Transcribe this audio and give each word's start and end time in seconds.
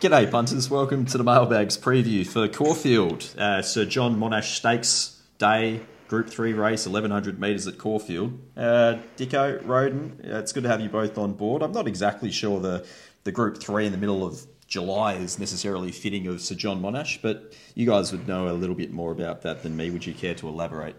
G'day, 0.00 0.30
punters. 0.30 0.70
Welcome 0.70 1.04
to 1.04 1.18
the 1.18 1.24
Mailbags 1.24 1.76
preview 1.76 2.26
for 2.26 2.48
Caulfield. 2.48 3.34
Uh, 3.36 3.60
Sir 3.60 3.84
John 3.84 4.18
Monash 4.18 4.54
Stakes 4.54 5.20
Day, 5.36 5.82
Group 6.08 6.30
3 6.30 6.54
race, 6.54 6.86
1100 6.86 7.38
metres 7.38 7.66
at 7.66 7.76
Caulfield. 7.76 8.38
Uh, 8.56 8.96
Dicko, 9.18 9.60
Roden, 9.66 10.18
uh, 10.24 10.38
it's 10.38 10.54
good 10.54 10.62
to 10.62 10.70
have 10.70 10.80
you 10.80 10.88
both 10.88 11.18
on 11.18 11.34
board. 11.34 11.62
I'm 11.62 11.72
not 11.72 11.86
exactly 11.86 12.30
sure 12.30 12.60
the, 12.60 12.86
the 13.24 13.32
Group 13.32 13.58
3 13.60 13.84
in 13.84 13.92
the 13.92 13.98
middle 13.98 14.24
of 14.24 14.46
July 14.66 15.16
is 15.16 15.38
necessarily 15.38 15.92
fitting 15.92 16.26
of 16.28 16.40
Sir 16.40 16.54
John 16.54 16.80
Monash, 16.80 17.20
but 17.20 17.52
you 17.74 17.84
guys 17.84 18.10
would 18.10 18.26
know 18.26 18.48
a 18.48 18.56
little 18.56 18.74
bit 18.74 18.92
more 18.92 19.12
about 19.12 19.42
that 19.42 19.62
than 19.62 19.76
me. 19.76 19.90
Would 19.90 20.06
you 20.06 20.14
care 20.14 20.34
to 20.36 20.48
elaborate? 20.48 20.96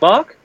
Mark? 0.00 0.38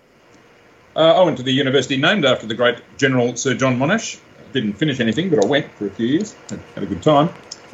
Uh, 0.97 0.99
I 0.99 1.23
went 1.23 1.37
to 1.37 1.43
the 1.43 1.53
university 1.53 1.95
named 1.95 2.25
after 2.25 2.45
the 2.45 2.55
great 2.55 2.81
General 2.97 3.37
Sir 3.37 3.53
John 3.53 3.77
Monash. 3.77 4.19
Didn't 4.53 4.73
finish 4.73 4.99
anything, 4.99 5.29
but 5.29 5.43
I 5.43 5.47
went 5.47 5.71
for 5.73 5.87
a 5.87 5.89
few 5.89 6.07
years. 6.07 6.33
Had, 6.49 6.59
had 6.75 6.83
a 6.83 6.87
good 6.87 7.01
time. 7.01 7.29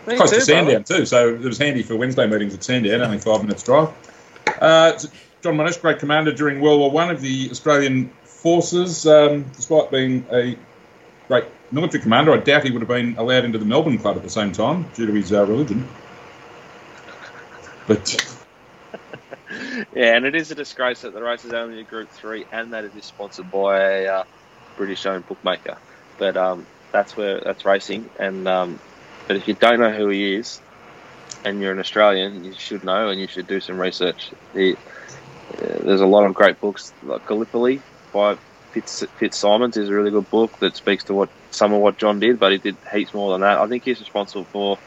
Me 0.07 0.15
Close 0.15 0.29
too, 0.29 0.37
to 0.37 0.45
Sandown 0.45 0.83
too, 0.83 1.05
so 1.05 1.29
it 1.29 1.41
was 1.41 1.57
handy 1.57 1.83
for 1.83 1.95
Wednesday 1.95 2.27
meetings 2.27 2.53
at 2.53 2.63
Sandown. 2.63 3.01
Only 3.01 3.17
five 3.17 3.41
minutes 3.41 3.63
drive. 3.63 3.89
Uh, 4.61 4.97
John 5.43 5.57
Monash, 5.57 5.81
great 5.81 5.99
commander 5.99 6.31
during 6.31 6.61
World 6.61 6.79
War 6.79 6.91
One 6.91 7.09
of 7.09 7.21
the 7.21 7.49
Australian 7.51 8.09
forces. 8.23 9.05
Um, 9.05 9.43
despite 9.55 9.91
being 9.91 10.25
a 10.31 10.57
great 11.27 11.45
military 11.71 12.01
commander, 12.01 12.33
I 12.33 12.37
doubt 12.37 12.63
he 12.63 12.71
would 12.71 12.81
have 12.81 12.89
been 12.89 13.17
allowed 13.17 13.45
into 13.45 13.57
the 13.57 13.65
Melbourne 13.65 13.97
Club 13.97 14.15
at 14.17 14.23
the 14.23 14.29
same 14.29 14.51
time 14.51 14.85
due 14.95 15.05
to 15.05 15.13
his 15.13 15.33
uh, 15.33 15.45
religion. 15.45 15.87
But 17.87 18.15
Yeah, 19.93 20.15
and 20.15 20.25
it 20.25 20.35
is 20.35 20.51
a 20.51 20.55
disgrace 20.55 21.01
that 21.01 21.13
the 21.13 21.21
race 21.21 21.45
is 21.45 21.53
only 21.53 21.79
a 21.79 21.83
Group 21.83 22.09
3 22.09 22.45
and 22.51 22.73
that 22.73 22.83
it 22.85 22.95
is 22.95 23.05
sponsored 23.05 23.51
by 23.51 23.79
a 23.79 24.07
uh, 24.07 24.23
British 24.75 25.05
owned 25.05 25.27
bookmaker. 25.27 25.77
But 26.17 26.37
um, 26.37 26.65
that's 26.91 27.15
where 27.15 27.39
that's 27.39 27.65
racing. 27.65 28.09
And 28.19 28.47
um, 28.47 28.79
But 29.27 29.35
if 29.35 29.47
you 29.47 29.53
don't 29.53 29.79
know 29.79 29.91
who 29.91 30.07
he 30.07 30.35
is 30.35 30.61
and 31.43 31.61
you're 31.61 31.73
an 31.73 31.79
Australian, 31.79 32.43
you 32.45 32.53
should 32.53 32.83
know 32.83 33.09
and 33.09 33.19
you 33.19 33.27
should 33.27 33.47
do 33.47 33.59
some 33.59 33.77
research. 33.77 34.31
He, 34.53 34.73
uh, 34.73 34.75
there's 35.83 36.01
a 36.01 36.05
lot 36.05 36.25
of 36.25 36.33
great 36.33 36.59
books, 36.61 36.93
like 37.03 37.27
Gallipoli 37.27 37.81
by 38.13 38.37
Fitz, 38.71 39.03
Fitzsimons 39.17 39.75
is 39.77 39.89
a 39.89 39.93
really 39.93 40.11
good 40.11 40.29
book 40.29 40.57
that 40.59 40.75
speaks 40.75 41.03
to 41.05 41.13
what 41.13 41.29
some 41.51 41.73
of 41.73 41.81
what 41.81 41.97
John 41.97 42.19
did, 42.19 42.39
but 42.39 42.51
he 42.51 42.57
did 42.57 42.77
heaps 42.91 43.13
more 43.13 43.31
than 43.31 43.41
that. 43.41 43.59
I 43.59 43.67
think 43.67 43.83
he's 43.83 43.99
responsible 43.99 44.45
for 44.45 44.77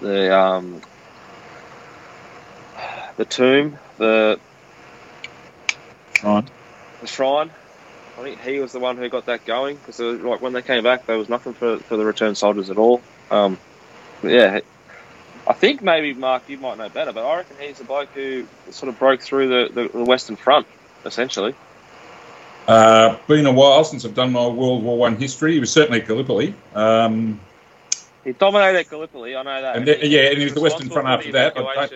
the 0.00 0.36
um, 0.36 0.80
the 3.16 3.24
tomb, 3.24 3.78
the 3.98 4.38
right. 6.24 6.44
the 7.00 7.06
shrine. 7.06 7.50
I 8.22 8.24
think 8.26 8.40
he 8.42 8.60
was 8.60 8.70
the 8.70 8.78
one 8.78 8.96
who 8.98 9.08
got 9.08 9.26
that 9.26 9.44
going 9.44 9.76
because 9.76 9.98
like 9.98 10.40
when 10.40 10.52
they 10.52 10.62
came 10.62 10.84
back, 10.84 11.06
there 11.06 11.18
was 11.18 11.28
nothing 11.28 11.54
for, 11.54 11.78
for 11.78 11.96
the 11.96 12.04
returned 12.04 12.38
soldiers 12.38 12.70
at 12.70 12.78
all. 12.78 13.00
Um, 13.32 13.58
yeah, 14.22 14.60
I 15.44 15.52
think 15.54 15.82
maybe 15.82 16.14
Mark, 16.14 16.48
you 16.48 16.56
might 16.56 16.78
know 16.78 16.88
better, 16.88 17.12
but 17.12 17.26
I 17.26 17.38
reckon 17.38 17.56
he's 17.58 17.78
the 17.78 17.84
bloke 17.84 18.10
who 18.10 18.46
sort 18.70 18.90
of 18.90 18.98
broke 19.00 19.22
through 19.22 19.48
the, 19.48 19.74
the, 19.74 19.88
the 19.98 20.04
Western 20.04 20.36
Front, 20.36 20.68
essentially. 21.04 21.56
Uh, 22.68 23.16
been 23.26 23.44
a 23.44 23.52
while 23.52 23.82
since 23.82 24.04
I've 24.04 24.14
done 24.14 24.30
my 24.30 24.46
World 24.46 24.84
War 24.84 24.96
One 24.96 25.16
history. 25.16 25.54
He 25.54 25.58
was 25.60 25.72
certainly 25.72 26.00
at 26.00 26.06
Gallipoli. 26.06 26.54
Um, 26.76 27.40
He 28.22 28.34
dominated 28.34 28.88
Gallipoli, 28.88 29.34
I 29.34 29.42
know 29.42 29.62
that. 29.62 29.76
And 29.76 29.88
the- 29.88 30.06
yeah, 30.06 30.28
and 30.28 30.38
he 30.38 30.44
was 30.44 30.54
the 30.54 30.60
Western 30.60 30.90
Front 30.90 31.08
after 31.08 31.32
that. 31.32 31.58
I- 31.58 31.88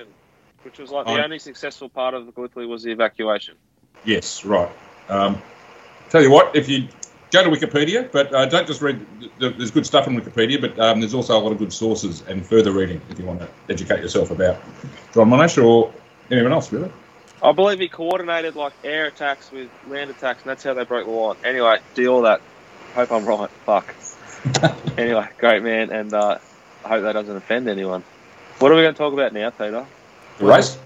which 0.64 0.78
was 0.80 0.90
like 0.90 1.06
the 1.06 1.12
I- 1.12 1.22
only 1.22 1.38
successful 1.38 1.88
part 1.88 2.14
of 2.14 2.34
Gallipoli 2.34 2.66
was 2.66 2.82
the 2.82 2.90
evacuation. 2.90 3.54
yes, 4.04 4.44
right. 4.44 4.72
Um, 5.08 5.40
tell 6.10 6.22
you 6.22 6.30
what, 6.30 6.54
if 6.54 6.68
you 6.68 6.88
go 7.30 7.44
to 7.44 7.50
Wikipedia, 7.50 8.10
but 8.10 8.32
uh, 8.34 8.46
don't 8.46 8.66
just 8.66 8.80
read. 8.80 9.04
There's 9.38 9.70
good 9.70 9.86
stuff 9.86 10.08
on 10.08 10.18
Wikipedia, 10.18 10.60
but 10.60 10.78
um, 10.78 11.00
there's 11.00 11.14
also 11.14 11.38
a 11.38 11.40
lot 11.40 11.52
of 11.52 11.58
good 11.58 11.72
sources 11.72 12.22
and 12.28 12.44
further 12.46 12.72
reading 12.72 13.00
if 13.10 13.18
you 13.18 13.24
want 13.24 13.40
to 13.40 13.48
educate 13.68 14.00
yourself 14.00 14.30
about 14.30 14.56
John 15.12 15.28
Monash 15.28 15.62
or 15.62 15.92
anyone 16.30 16.52
else, 16.52 16.72
really. 16.72 16.90
I 17.42 17.52
believe 17.52 17.78
he 17.78 17.88
coordinated 17.88 18.56
like 18.56 18.72
air 18.82 19.06
attacks 19.06 19.50
with 19.50 19.68
land 19.88 20.10
attacks, 20.10 20.42
and 20.42 20.50
that's 20.50 20.64
how 20.64 20.74
they 20.74 20.84
broke 20.84 21.06
the 21.06 21.12
line. 21.12 21.36
Anyway, 21.44 21.78
do 21.94 22.08
all 22.08 22.22
that. 22.22 22.40
Hope 22.94 23.12
I'm 23.12 23.26
right. 23.26 23.50
Fuck. 23.66 23.94
anyway, 24.98 25.28
great 25.38 25.62
man, 25.62 25.90
and 25.90 26.14
uh, 26.14 26.38
I 26.84 26.88
hope 26.88 27.02
that 27.02 27.12
doesn't 27.12 27.36
offend 27.36 27.68
anyone. 27.68 28.02
What 28.58 28.72
are 28.72 28.74
we 28.74 28.82
going 28.82 28.94
to 28.94 28.98
talk 28.98 29.12
about 29.12 29.34
now, 29.34 29.50
Peter? 29.50 29.86
The 30.38 30.44
race. 30.46 30.78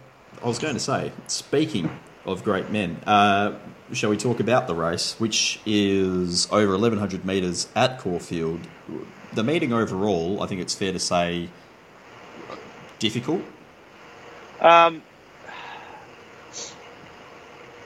I 0.42 0.46
was 0.46 0.58
going 0.58 0.74
to 0.74 0.80
say, 0.80 1.12
speaking 1.26 1.90
of 2.30 2.44
great 2.44 2.70
men, 2.70 2.96
uh, 3.06 3.54
shall 3.92 4.10
we 4.10 4.16
talk 4.16 4.40
about 4.40 4.66
the 4.66 4.74
race, 4.74 5.18
which 5.18 5.60
is 5.66 6.46
over 6.50 6.72
1100 6.72 7.24
metres 7.24 7.68
at 7.74 7.98
Caulfield? 7.98 8.60
The 9.32 9.44
meeting 9.44 9.72
overall, 9.72 10.42
I 10.42 10.46
think 10.46 10.60
it's 10.60 10.74
fair 10.74 10.92
to 10.92 10.98
say, 10.98 11.48
difficult. 12.98 13.42
Um, 14.60 15.02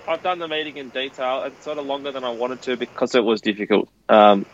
I've 0.07 0.23
done 0.23 0.39
the 0.39 0.49
meeting 0.49 0.77
in 0.77 0.91
detail. 0.91 1.45
It's 1.45 1.65
sort 1.65 1.79
of 1.79 1.87
longer 1.87 2.13
than 2.13 2.25
I 2.25 2.31
wanted 2.31 2.63
to 2.63 2.77
because 2.77 3.15
it 3.15 3.25
was 3.25 3.41
difficult. 3.41 3.89
Um, 4.09 4.45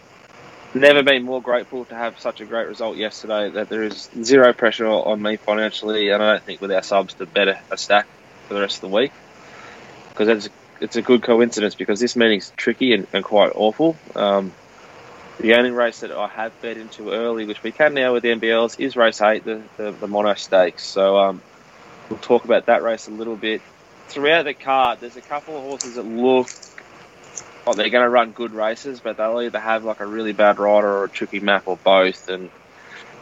never 0.74 1.02
been 1.02 1.24
more 1.24 1.42
grateful 1.42 1.84
to 1.86 1.94
have 1.94 2.20
such 2.20 2.40
a 2.40 2.44
great 2.44 2.68
result 2.68 2.96
yesterday. 2.96 3.50
That 3.50 3.68
there 3.68 3.82
is 3.82 4.08
zero 4.22 4.52
pressure 4.52 4.86
on 4.86 5.20
me 5.20 5.36
financially, 5.36 6.10
and 6.10 6.22
I 6.22 6.32
don't 6.34 6.44
think 6.44 6.60
with 6.60 6.70
our 6.70 6.82
subs 6.82 7.14
to 7.14 7.26
bet 7.26 7.48
a, 7.48 7.60
a 7.70 7.76
stack 7.76 8.06
for 8.46 8.54
the 8.54 8.60
rest 8.60 8.76
of 8.76 8.90
the 8.90 8.96
week 8.96 9.12
because 10.20 10.46
it's 10.46 10.54
it's 10.80 10.96
a 10.96 11.02
good 11.02 11.22
coincidence 11.22 11.74
because 11.74 11.98
this 11.98 12.14
meeting's 12.14 12.52
tricky 12.56 12.92
and, 12.92 13.06
and 13.12 13.24
quite 13.24 13.52
awful. 13.54 13.96
Um, 14.14 14.52
the 15.38 15.54
only 15.54 15.70
race 15.70 16.00
that 16.00 16.12
I 16.12 16.28
have 16.28 16.52
bet 16.60 16.76
into 16.76 17.12
early, 17.12 17.46
which 17.46 17.62
we 17.62 17.72
can 17.72 17.94
now 17.94 18.12
with 18.12 18.22
the 18.22 18.28
NBLs, 18.28 18.78
is 18.78 18.96
race 18.96 19.22
eight, 19.22 19.44
the 19.44 19.62
the, 19.78 19.92
the 19.92 20.06
Monash 20.06 20.40
Stakes. 20.40 20.84
So 20.84 21.16
um, 21.16 21.40
we'll 22.10 22.18
talk 22.18 22.44
about 22.44 22.66
that 22.66 22.82
race 22.82 23.08
a 23.08 23.10
little 23.10 23.36
bit. 23.36 23.62
Throughout 24.08 24.44
the 24.44 24.52
card, 24.52 25.00
there's 25.00 25.16
a 25.16 25.22
couple 25.22 25.56
of 25.56 25.62
horses 25.62 25.94
that 25.94 26.04
look 26.04 26.48
like 27.66 27.76
they're 27.76 27.88
going 27.88 28.04
to 28.04 28.10
run 28.10 28.32
good 28.32 28.52
races, 28.52 29.00
but 29.00 29.16
they'll 29.16 29.40
either 29.40 29.60
have 29.60 29.84
like 29.84 30.00
a 30.00 30.06
really 30.06 30.32
bad 30.32 30.58
rider 30.58 30.88
or 30.88 31.04
a 31.04 31.08
tricky 31.08 31.40
map 31.40 31.62
or 31.66 31.78
both. 31.78 32.28
And 32.28 32.50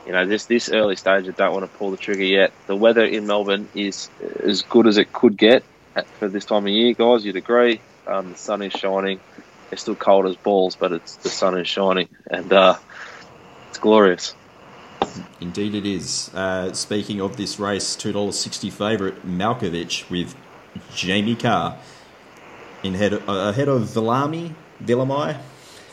you 0.04 0.12
know, 0.12 0.26
this 0.26 0.46
this 0.46 0.68
early 0.68 0.96
stage, 0.96 1.28
I 1.28 1.30
don't 1.30 1.52
want 1.52 1.70
to 1.70 1.78
pull 1.78 1.92
the 1.92 1.96
trigger 1.96 2.24
yet. 2.24 2.52
The 2.66 2.74
weather 2.74 3.04
in 3.04 3.28
Melbourne 3.28 3.68
is 3.76 4.08
as 4.42 4.62
good 4.62 4.88
as 4.88 4.98
it 4.98 5.12
could 5.12 5.36
get 5.36 5.62
for 6.18 6.28
this 6.28 6.44
time 6.44 6.64
of 6.64 6.72
year, 6.72 6.94
guys. 6.94 7.24
You'd 7.24 7.36
agree. 7.36 7.80
Um, 8.06 8.32
the 8.32 8.38
sun 8.38 8.62
is 8.62 8.72
shining. 8.72 9.20
It's 9.70 9.82
still 9.82 9.94
cold 9.94 10.26
as 10.26 10.36
balls, 10.36 10.76
but 10.76 10.92
it's 10.92 11.16
the 11.16 11.28
sun 11.28 11.58
is 11.58 11.68
shining, 11.68 12.08
and 12.30 12.52
uh, 12.52 12.76
it's 13.68 13.78
glorious. 13.78 14.34
Indeed, 15.40 15.74
it 15.74 15.86
is. 15.86 16.32
Uh, 16.34 16.72
speaking 16.72 17.20
of 17.20 17.36
this 17.36 17.58
race, 17.58 17.96
$2.60 17.96 18.72
favourite 18.72 19.26
Malkovich 19.26 20.08
with 20.10 20.34
Jamie 20.94 21.36
Kah 21.36 21.76
in 22.82 22.94
head, 22.94 23.14
uh, 23.14 23.18
ahead 23.26 23.68
of 23.68 23.82
Villami, 23.82 24.54
Villamai, 24.82 25.38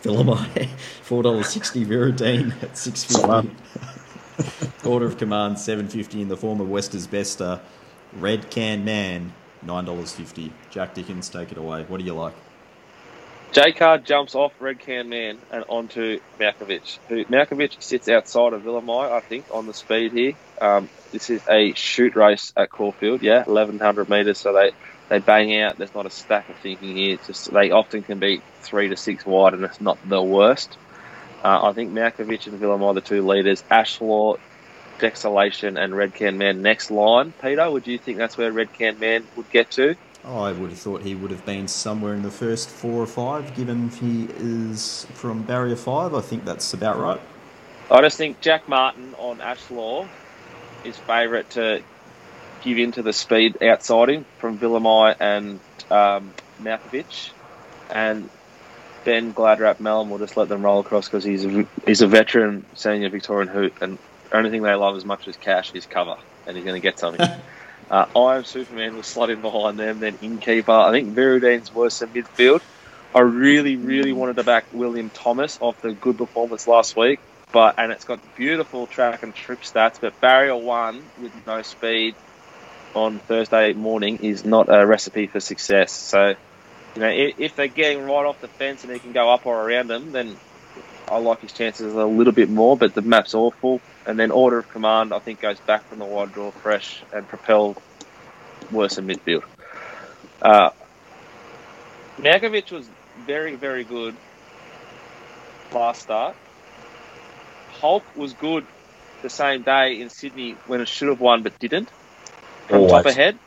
Villamai, 0.02 0.48
$4.60 1.08 1.86
Viridine 1.86 2.64
at 2.64 2.78
650 2.78 4.88
Order 4.88 5.06
of 5.08 5.18
command, 5.18 5.60
750 5.60 6.22
in 6.22 6.28
the 6.28 6.38
form 6.38 6.62
of 6.62 6.70
Wester's 6.70 7.08
Bester. 7.08 7.60
Red 8.14 8.50
Can 8.50 8.86
Man, 8.86 9.34
$9.50. 9.66 10.52
Jack 10.70 10.94
Dickens, 10.94 11.30
take 11.30 11.52
it 11.52 11.58
away. 11.58 11.84
What 11.84 12.00
do 12.00 12.06
you 12.06 12.14
like? 12.14 12.34
J 13.56 13.72
Card 13.72 14.06
jumps 14.06 14.36
off 14.36 14.52
Red 14.60 14.80
Can 14.80 15.08
Man 15.08 15.38
and 15.50 15.64
onto 15.70 16.20
Malkovich. 16.38 16.98
Who 17.08 17.24
Malkovich 17.24 17.82
sits 17.82 18.10
outside 18.10 18.52
of 18.52 18.64
Villamai, 18.64 19.10
I 19.10 19.22
think, 19.22 19.46
on 19.50 19.66
the 19.66 19.74
speed 19.74 20.12
here. 20.12 20.34
Um, 20.60 20.90
this 21.14 21.30
is 21.30 21.42
a 21.50 21.74
shoot 21.74 22.18
race 22.18 22.52
at 22.58 22.70
Caulfield, 22.70 23.22
yeah, 23.22 23.46
1100 23.46 24.10
metres, 24.10 24.40
so 24.40 24.52
they, 24.52 24.72
they 25.08 25.20
bang 25.20 25.58
out. 25.62 25.78
There's 25.78 25.96
not 25.96 26.06
a 26.06 26.10
stack 26.10 26.50
of 26.50 26.58
thinking 26.58 26.98
here. 26.98 27.14
It's 27.14 27.28
just 27.28 27.54
they 27.54 27.72
often 27.72 28.04
can 28.04 28.20
be 28.20 28.42
three 28.60 28.90
to 28.90 28.98
six 28.98 29.26
wide, 29.26 29.54
and 29.54 29.64
it's 29.64 29.80
not 29.80 29.98
the 30.06 30.22
worst. 30.22 30.78
Uh, 31.42 31.70
I 31.70 31.72
think 31.72 31.94
Malkovich 31.94 32.48
and 32.48 32.60
Villamai 32.60 32.94
the 32.96 33.00
two 33.00 33.26
leaders. 33.26 33.64
Ashlaw, 33.72 34.38
Dexalation, 35.00 35.82
and 35.82 35.96
Red 35.96 36.14
Can 36.14 36.38
Man 36.38 36.62
next 36.62 36.92
line. 36.92 37.34
Peter, 37.42 37.70
would 37.70 37.88
you 37.88 37.98
think 37.98 38.18
that's 38.18 38.38
where 38.38 38.52
Red 38.52 38.74
Can 38.74 39.00
Man 39.00 39.26
would 39.36 39.50
get 39.50 39.72
to? 39.72 39.96
I 40.24 40.52
would 40.52 40.72
have 40.72 40.80
thought 40.80 41.04
he 41.04 41.14
would 41.14 41.30
have 41.30 41.46
been 41.46 41.68
somewhere 41.68 42.16
in 42.16 42.24
the 42.24 42.32
first 42.32 42.70
four 42.70 43.04
or 43.04 43.06
five, 43.06 43.56
given 43.56 43.90
he 43.90 44.28
is 44.38 45.06
from 45.14 45.44
Barrier 45.44 45.76
5. 45.76 46.16
I 46.16 46.22
think 46.22 46.46
that's 46.46 46.74
about 46.74 46.98
right. 46.98 47.22
I 47.92 48.02
just 48.02 48.18
think 48.18 48.42
Jack 48.42 48.68
Martin 48.68 49.14
on 49.20 49.38
Ashlaw 49.38 50.08
is 50.84 50.98
favourite 50.98 51.52
to 51.52 51.84
give 52.64 52.80
in 52.80 52.92
to 52.94 53.04
the 53.04 53.14
speed 53.14 53.62
outside 53.62 54.10
him 54.10 54.26
from 54.40 54.58
Villamai 54.58 55.16
and 55.20 55.60
um, 55.92 56.34
Malkovich. 56.60 57.30
And 57.92 58.28
Ben 59.04 59.32
Gladrap 59.32 59.78
Melham 59.78 60.10
will 60.10 60.18
just 60.18 60.36
let 60.36 60.50
them 60.50 60.64
roll 60.64 60.80
across 60.80 61.08
because 61.08 61.24
he's 61.24 61.46
a, 61.46 61.68
he's 61.86 62.02
a 62.02 62.08
veteran 62.08 62.66
senior 62.74 63.10
Victorian 63.10 63.48
hoot. 63.48 63.76
And 63.82 64.00
the 64.30 64.38
only 64.38 64.50
thing 64.50 64.62
they 64.62 64.74
love 64.74 64.96
as 64.96 65.06
much 65.06 65.28
as 65.28 65.38
cash 65.38 65.74
is 65.74 65.86
cover. 65.86 66.18
And 66.48 66.56
he's 66.56 66.66
going 66.66 66.80
to 66.80 66.82
get 66.82 67.00
something. 67.00 67.28
uh, 67.90 68.06
I 68.16 68.38
am 68.38 68.44
Superman 68.44 68.96
will 68.96 69.04
slot 69.04 69.30
in 69.30 69.42
behind 69.42 69.80
them. 69.80 70.00
Then 70.00 70.18
Innkeeper. 70.22 70.72
I 70.72 70.92
think 70.92 71.16
Viridine's 71.16 71.74
worse 71.74 72.00
than 72.00 72.10
midfield. 72.10 72.62
I 73.14 73.22
really, 73.22 73.76
really 73.78 74.14
wanted 74.14 74.36
to 74.36 74.44
back 74.44 74.66
William 74.74 75.10
Thomas 75.10 75.58
off 75.62 75.82
the 75.82 75.94
good 75.94 76.18
performance 76.18 76.68
last 76.68 76.98
week 76.98 77.20
but 77.56 77.76
and 77.78 77.94
it's 77.94 78.04
got 78.04 78.20
beautiful 78.36 78.86
track 78.86 79.24
and 79.24 79.34
trip 79.34 79.62
stats. 79.62 80.02
But 80.02 80.20
barrier 80.20 80.58
one 80.58 81.02
with 81.22 81.32
no 81.48 81.62
speed 81.62 82.14
on 82.94 83.20
Thursday 83.20 83.72
morning 83.72 84.18
is 84.18 84.44
not 84.44 84.68
a 84.68 84.86
recipe 84.86 85.28
for 85.28 85.40
success. 85.40 85.94
So, 85.94 86.36
you 86.96 87.02
know, 87.02 87.08
if, 87.08 87.40
if 87.40 87.56
they're 87.56 87.68
getting 87.68 88.04
right 88.04 88.26
off 88.26 88.42
the 88.42 88.50
fence 88.50 88.84
and 88.84 88.92
he 88.92 89.00
can 89.00 89.14
go 89.14 89.30
up 89.30 89.46
or 89.46 89.56
around 89.58 89.88
them, 89.88 90.12
then 90.12 90.36
I 91.08 91.18
like 91.20 91.40
his 91.40 91.54
chances 91.54 91.94
a 91.94 92.06
little 92.06 92.34
bit 92.34 92.50
more. 92.50 92.76
But 92.76 92.94
the 92.94 93.02
map's 93.02 93.34
awful. 93.34 93.80
And 94.06 94.20
then 94.20 94.32
order 94.32 94.60
of 94.60 94.70
command, 94.70 95.14
I 95.14 95.20
think, 95.20 95.42
goes 95.42 95.60
back 95.60 95.84
from 95.90 96.00
the 96.00 96.06
wide 96.06 96.32
draw 96.34 96.52
fresh 96.52 97.04
and 97.12 97.28
propel 97.28 97.76
worse 98.72 98.98
in 98.98 99.08
midfield. 99.08 99.44
Uh, 100.42 100.70
Malkovich 102.20 102.72
was 102.72 102.88
very, 103.26 103.56
very 103.56 103.84
good 103.84 104.16
last 105.74 106.04
start. 106.04 106.36
Hulk 107.82 108.04
was 108.16 108.34
good 108.34 108.66
the 109.22 109.30
same 109.30 109.64
day 109.64 110.00
in 110.02 110.10
Sydney 110.10 110.52
when 110.68 110.82
it 110.82 110.88
should 110.88 111.10
have 111.10 111.20
won 111.20 111.44
but 111.44 111.60
didn't. 111.60 111.90
From 112.68 112.78
Always. 112.82 112.92
top 112.92 113.06
ahead. 113.06 113.40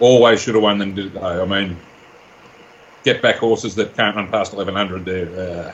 Always 0.00 0.40
should 0.42 0.54
have 0.54 0.62
won 0.62 0.78
them, 0.78 0.94
did 0.94 1.14
they? 1.14 1.20
I 1.20 1.44
mean, 1.44 1.76
get 3.04 3.22
back 3.22 3.36
horses 3.36 3.76
that 3.76 3.96
can't 3.96 4.16
run 4.16 4.28
past 4.30 4.52
1100 4.52 5.04
there. 5.04 5.66
Uh, 5.66 5.72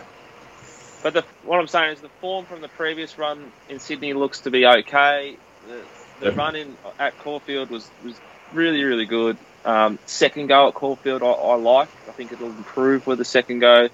But 1.03 1.15
the, 1.15 1.25
what 1.43 1.61
I'm 1.61 1.69
saying 1.69 1.95
is 1.95 2.03
the 2.03 2.11
form 2.21 2.47
from 2.47 2.63
the 2.63 2.69
previous 2.71 3.19
run 3.19 3.53
in 3.69 3.81
Sydney 3.81 4.15
looks 4.15 4.43
to 4.43 4.53
be 4.53 4.67
okay. 4.67 5.39
The, 5.63 5.89
the 6.19 6.31
Yep. 6.31 6.35
run 6.35 6.57
in 6.57 6.79
at 6.99 7.19
Caulfield 7.19 7.71
was, 7.71 7.93
was 8.01 8.21
really, 8.53 8.85
really 8.85 9.07
good. 9.07 9.39
Um, 9.65 10.01
second 10.07 10.49
go 10.49 10.69
at 10.69 10.75
Caulfield, 10.75 11.23
I, 11.23 11.27
I 11.27 11.57
like. 11.57 11.91
I 12.09 12.13
think 12.13 12.33
it'll 12.33 12.51
improve 12.57 13.07
with 13.07 13.19
the 13.19 13.27
second 13.27 13.61
go. 13.61 13.89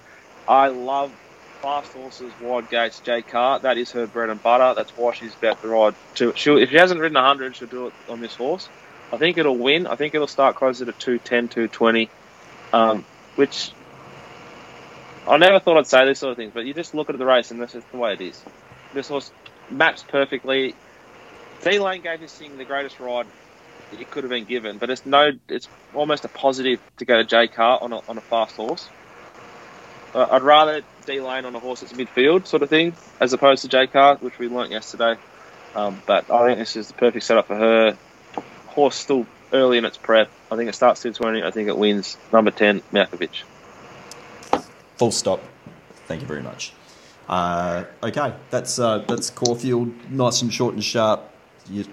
I 0.49 0.69
love 0.69 1.15
fast 1.63 1.95
horses, 1.95 2.35
wide 2.39 2.69
gates, 2.69 3.01
J 3.03 3.23
Cart. 3.25 3.63
That 3.63 3.79
is 3.79 3.93
her 3.93 4.07
bread 4.09 4.31
and 4.31 4.43
butter. 4.43 4.75
That's 4.77 4.93
why 4.97 5.13
she's 5.15 5.37
about 5.37 5.61
to 5.63 5.69
ride. 5.69 5.95
To, 6.17 6.33
she'll, 6.37 6.59
if 6.59 6.71
she 6.71 6.77
hasn't 6.79 7.01
ridden 7.01 7.17
100, 7.17 7.57
she'll 7.57 7.69
do 7.69 7.89
it 7.89 7.95
on 8.09 8.21
this 8.21 8.37
horse. 8.37 8.71
I 9.13 9.19
think 9.19 9.39
it'll 9.39 9.59
win. 9.59 9.87
I 9.87 9.97
think 9.97 10.15
it'll 10.15 10.29
start 10.29 10.57
closer 10.57 10.87
to 10.87 10.93
210, 10.93 11.49
220, 11.49 12.13
um, 12.73 13.07
which 13.37 13.75
I 15.29 15.37
never 15.37 15.61
thought 15.61 15.77
I'd 15.77 15.87
say 15.87 16.07
this 16.07 16.21
sort 16.21 16.33
of 16.33 16.37
thing, 16.37 16.51
but 16.55 16.65
you 16.65 16.73
just 16.73 16.95
look 16.95 17.11
at 17.11 17.19
the 17.19 17.27
race 17.27 17.51
and 17.51 17.61
this 17.61 17.75
is 17.75 17.85
the 17.93 17.99
way 17.99 18.15
it 18.15 18.21
is. 18.21 18.43
This 18.95 19.09
horse 19.09 19.31
maps 19.71 20.03
perfectly. 20.03 20.75
D 21.63 21.79
Lane 21.79 22.03
gave 22.03 22.21
this 22.21 22.35
thing 22.35 22.57
the 22.57 22.65
greatest 22.65 22.99
ride 22.99 23.27
it 23.93 24.11
could 24.11 24.25
have 24.25 24.31
been 24.31 24.45
given, 24.45 24.79
but 24.79 24.91
it's 24.91 25.05
no, 25.07 25.33
it's 25.49 25.69
almost 25.95 26.25
a 26.25 26.29
positive 26.29 26.81
to 26.99 27.05
go 27.05 27.17
to 27.17 27.25
J 27.25 27.49
Kah 27.49 27.79
on 27.81 27.93
a, 27.93 28.01
on 28.09 28.19
a 28.19 28.21
fast 28.21 28.57
horse. 28.57 28.89
Uh, 30.15 30.27
I'd 30.31 30.43
rather 30.43 30.83
D 31.07 31.21
Lane 31.21 31.45
on 31.45 31.55
a 31.55 31.59
horse 31.59 31.81
that's 31.81 31.93
midfield 31.93 32.47
sort 32.47 32.63
of 32.63 32.71
thing 32.71 32.95
as 33.21 33.33
opposed 33.33 33.63
to 33.63 33.69
J 33.69 33.87
Kah, 33.87 34.17
which 34.17 34.39
we 34.39 34.49
learnt 34.49 34.71
yesterday. 34.71 35.17
Um, 35.75 36.03
but 36.07 36.31
I 36.31 36.47
think 36.47 36.59
this 36.59 36.77
is 36.77 36.89
the 36.89 36.95
perfect 36.95 37.25
setup 37.25 37.47
for 37.47 37.57
her. 37.57 37.99
Horse 38.69 38.97
still 38.97 39.27
early 39.53 39.79
in 39.79 39.85
its 39.85 39.97
prep. 39.99 40.31
I 40.51 40.57
think 40.57 40.69
it 40.69 40.75
starts 40.75 41.03
220. 41.03 41.43
I 41.47 41.51
think 41.51 41.69
it 41.69 41.77
wins 41.77 42.17
number 42.33 42.51
10, 42.51 42.81
Malkovich. 42.93 43.43
Full 44.99 45.13
stop. 45.13 45.41
Thank 46.07 46.21
you 46.21 46.27
very 46.27 46.43
much. 46.43 46.73
Uh, 47.29 47.85
okay, 48.03 48.35
that's 48.51 48.79
uh, 48.79 49.05
that's 49.07 49.31
Caulfield. 49.31 49.93
Nice 50.11 50.43
and 50.43 50.53
short 50.53 50.75
and 50.75 50.83
sharp. 50.83 51.23
You 51.71 51.85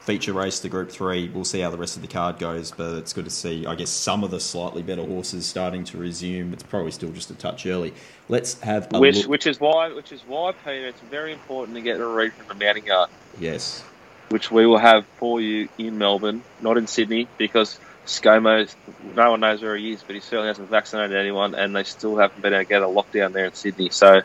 feature 0.00 0.32
race 0.32 0.58
to 0.60 0.68
Group 0.68 0.90
Three. 0.90 1.28
We'll 1.28 1.44
see 1.44 1.60
how 1.60 1.70
the 1.70 1.76
rest 1.76 1.96
of 1.96 2.02
the 2.02 2.08
card 2.08 2.38
goes, 2.38 2.70
but 2.70 2.94
it's 2.96 3.12
good 3.12 3.26
to 3.26 3.30
see. 3.30 3.66
I 3.66 3.74
guess 3.74 3.90
some 3.90 4.24
of 4.24 4.30
the 4.30 4.40
slightly 4.40 4.82
better 4.82 5.04
horses 5.04 5.46
starting 5.46 5.84
to 5.84 5.98
resume. 5.98 6.52
It's 6.52 6.62
probably 6.62 6.90
still 6.90 7.10
just 7.10 7.30
a 7.30 7.34
touch 7.34 7.66
early. 7.66 7.92
Let's 8.28 8.58
have 8.60 8.88
a 8.94 8.98
Which, 8.98 9.18
look. 9.18 9.28
which 9.28 9.46
is 9.46 9.60
why, 9.60 9.92
which 9.92 10.10
is 10.10 10.22
why, 10.22 10.52
Peter, 10.52 10.86
it's 10.86 11.00
very 11.02 11.32
important 11.32 11.76
to 11.76 11.82
get 11.82 12.00
a 12.00 12.06
read 12.06 12.32
from 12.32 12.48
the 12.48 12.64
mounting 12.64 12.86
yard, 12.86 13.10
Yes, 13.38 13.84
which 14.30 14.50
we 14.50 14.66
will 14.66 14.78
have 14.78 15.06
for 15.18 15.40
you 15.40 15.68
in 15.78 15.98
Melbourne, 15.98 16.42
not 16.60 16.78
in 16.78 16.86
Sydney, 16.86 17.28
because 17.36 17.78
ScoMo, 18.06 18.72
no 19.14 19.30
one 19.32 19.40
knows 19.40 19.62
where 19.62 19.76
he 19.76 19.92
is, 19.92 20.02
but 20.02 20.14
he 20.14 20.20
certainly 20.20 20.48
hasn't 20.48 20.68
vaccinated 20.68 21.16
anyone, 21.16 21.54
and 21.54 21.74
they 21.74 21.84
still 21.84 22.16
haven't 22.16 22.40
been 22.42 22.52
able 22.52 22.64
to 22.64 22.68
get 22.68 22.82
a 22.82 22.86
lockdown 22.86 23.32
there 23.32 23.46
in 23.46 23.54
Sydney. 23.54 23.90
So, 23.90 24.22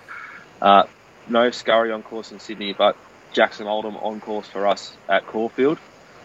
uh, 0.62 0.84
no 1.28 1.52
scurry 1.52 1.92
on 1.92 2.04
course 2.04 2.32
in 2.32 2.40
Sydney, 2.40 2.74
but 2.74 2.96
Jackson 3.34 3.68
Oldham 3.68 3.98
on 3.98 4.20
course 4.22 4.48
for 4.48 4.66
us 4.66 4.96
at 5.10 5.28
Caulfield. 5.28 5.78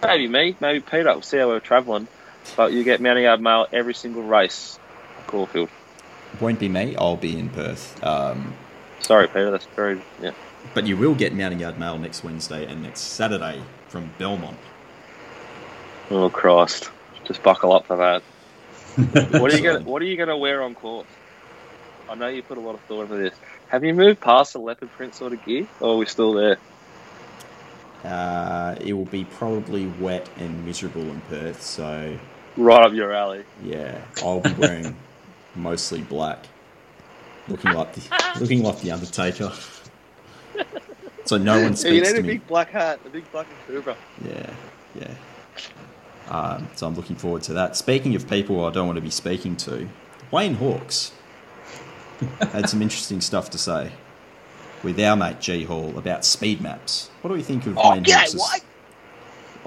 Maybe 0.02 0.29
me, 0.29 0.56
maybe 0.61 0.81
Peter. 0.81 1.05
We'll 1.12 1.23
see 1.23 1.38
how 1.38 1.49
we're 1.49 1.61
travelling, 1.61 2.08
but 2.56 2.73
you 2.73 2.85
get 2.85 3.00
mounting 3.00 3.25
yard 3.25 3.41
mail 3.41 3.67
every 3.73 3.94
single 3.94 4.23
race 4.23 4.79
at 5.19 5.26
Caulfield. 5.26 5.69
won't 6.41 6.58
be 6.58 6.69
me. 6.69 6.97
I'll 6.97 7.17
be 7.17 7.38
in 7.38 7.50
Perth. 7.50 8.02
Um, 8.02 8.55
Sorry, 9.00 9.26
Peter. 9.26 9.50
That's 9.50 9.67
very 9.67 10.00
yeah. 10.23 10.32
but 10.75 10.87
you 10.87 10.97
will 10.97 11.14
get 11.14 11.35
Mounting 11.35 11.61
Yard 11.61 11.79
Mail 11.79 11.99
next 11.99 12.23
Wednesday 12.23 12.67
and 12.67 12.82
next 12.82 13.00
Saturday 13.00 13.62
from 13.88 14.12
Belmont. 14.19 14.58
Oh 16.11 16.29
Christ! 16.31 16.91
Just 17.31 17.44
buckle 17.44 17.73
up 17.73 17.87
for 17.87 17.97
that. 17.99 18.25
What 19.41 19.53
are 19.53 19.56
you 19.56 19.62
gonna 19.62 19.85
What 19.85 20.03
are 20.03 20.05
you 20.05 20.17
gonna 20.17 20.37
wear 20.37 20.65
on 20.65 20.75
court? 20.75 21.06
I 22.09 22.17
know 22.17 22.27
you 22.27 22.43
put 22.43 22.59
a 22.59 22.61
lot 22.61 22.75
of 22.75 22.82
thought 22.82 23.03
into 23.03 23.15
this. 23.19 23.38
Have 23.69 23.85
you 23.85 23.94
moved 23.94 24.21
past 24.21 24.53
the 24.53 24.59
leopard 24.59 24.91
print 24.91 25.15
sort 25.15 25.32
of 25.32 25.44
gear, 25.44 25.69
or 25.79 25.94
are 25.94 25.97
we 25.97 26.06
still 26.06 26.32
there? 26.32 26.59
Uh, 28.03 28.75
it 28.81 28.94
will 28.94 29.05
be 29.05 29.25
probably 29.25 29.87
wet 29.87 30.29
and 30.38 30.65
miserable 30.67 31.03
in 31.03 31.21
Perth, 31.23 31.62
so 31.62 32.19
Right 32.56 32.85
up 32.85 32.93
your 32.94 33.12
alley. 33.12 33.44
yeah, 33.62 34.00
I'll 34.25 34.41
be 34.41 34.53
wearing 34.55 34.97
mostly 35.55 36.00
black, 36.03 36.49
looking 37.47 37.71
like 37.73 37.93
the 37.94 38.03
looking 38.41 38.65
like 38.65 38.81
the 38.81 38.91
Undertaker. 38.91 39.53
So 41.26 41.38
no 41.38 41.62
one 41.62 41.76
you 41.76 41.76
speaks 41.76 42.09
need 42.09 42.17
to 42.17 42.21
a 42.21 42.23
me. 42.23 42.29
big 42.35 42.47
black 42.49 42.71
hat, 42.71 43.00
a 43.06 43.09
big 43.09 43.31
black 43.31 43.47
Akubra. 43.69 43.97
Yeah, 44.26 44.50
yeah. 44.94 45.15
Um, 46.31 46.69
so 46.77 46.87
I'm 46.87 46.94
looking 46.94 47.17
forward 47.17 47.43
to 47.44 47.55
that. 47.55 47.77
Speaking 47.77 48.15
of 48.17 48.29
people 48.29 48.65
I 48.65 48.71
don't 48.71 48.87
want 48.87 48.97
to 48.99 49.03
be 49.03 49.11
speaking 49.11 49.56
to, 49.59 49.88
Wayne 50.31 50.55
Hawkes 50.55 51.12
had 52.53 52.69
some 52.69 52.82
interesting 52.82 53.21
stuff 53.21 53.50
to 53.50 53.59
say 53.59 53.93
with 54.82 55.00
our 55.00 55.17
mate 55.17 55.41
G 55.41 55.65
Hall 55.65 55.99
about 55.99 56.25
speed 56.25 56.61
maps. 56.61 57.11
What 57.23 57.29
do 57.31 57.35
we 57.35 57.43
think 57.43 57.67
of 57.67 57.77
Oh, 57.77 57.93
Wayne 57.93 58.05
yeah, 58.05 58.27
Hawkes? 58.27 58.35
what? 58.35 58.62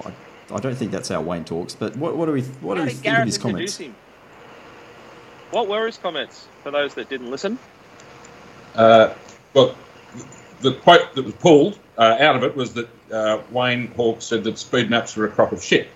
I, 0.04 0.12
I 0.50 0.60
don't 0.60 0.76
think 0.76 0.92
that's 0.92 1.08
how 1.10 1.22
Wayne 1.22 1.44
talks, 1.44 1.74
but 1.74 1.96
what, 1.96 2.16
what 2.16 2.26
do 2.26 2.32
we 2.32 2.42
what 2.60 2.76
do 2.76 2.80
How 2.80 2.86
we 2.86 2.92
did 2.92 2.98
think 2.98 3.18
of 3.18 3.24
Gareth 3.24 3.24
his 3.24 3.38
comments? 3.38 3.76
him? 3.78 3.96
What 5.50 5.68
were 5.68 5.86
his 5.86 5.98
comments 5.98 6.50
for 6.62 6.70
those 6.70 6.94
that 6.94 7.08
didn't 7.08 7.30
listen? 7.30 7.60
Uh, 8.74 9.14
well, 9.54 9.76
the 10.60 10.74
quote 10.74 11.14
that 11.14 11.24
was 11.24 11.34
pulled 11.34 11.78
uh, 11.98 12.16
out 12.20 12.36
of 12.36 12.44
it 12.44 12.56
was 12.56 12.74
that 12.74 12.88
uh, 13.12 13.42
Wayne 13.50 13.88
Hawke 13.94 14.22
said 14.22 14.44
that 14.44 14.58
speed 14.58 14.90
maps 14.90 15.16
were 15.16 15.26
a 15.26 15.30
crop 15.30 15.52
of 15.52 15.62
shit. 15.62 15.88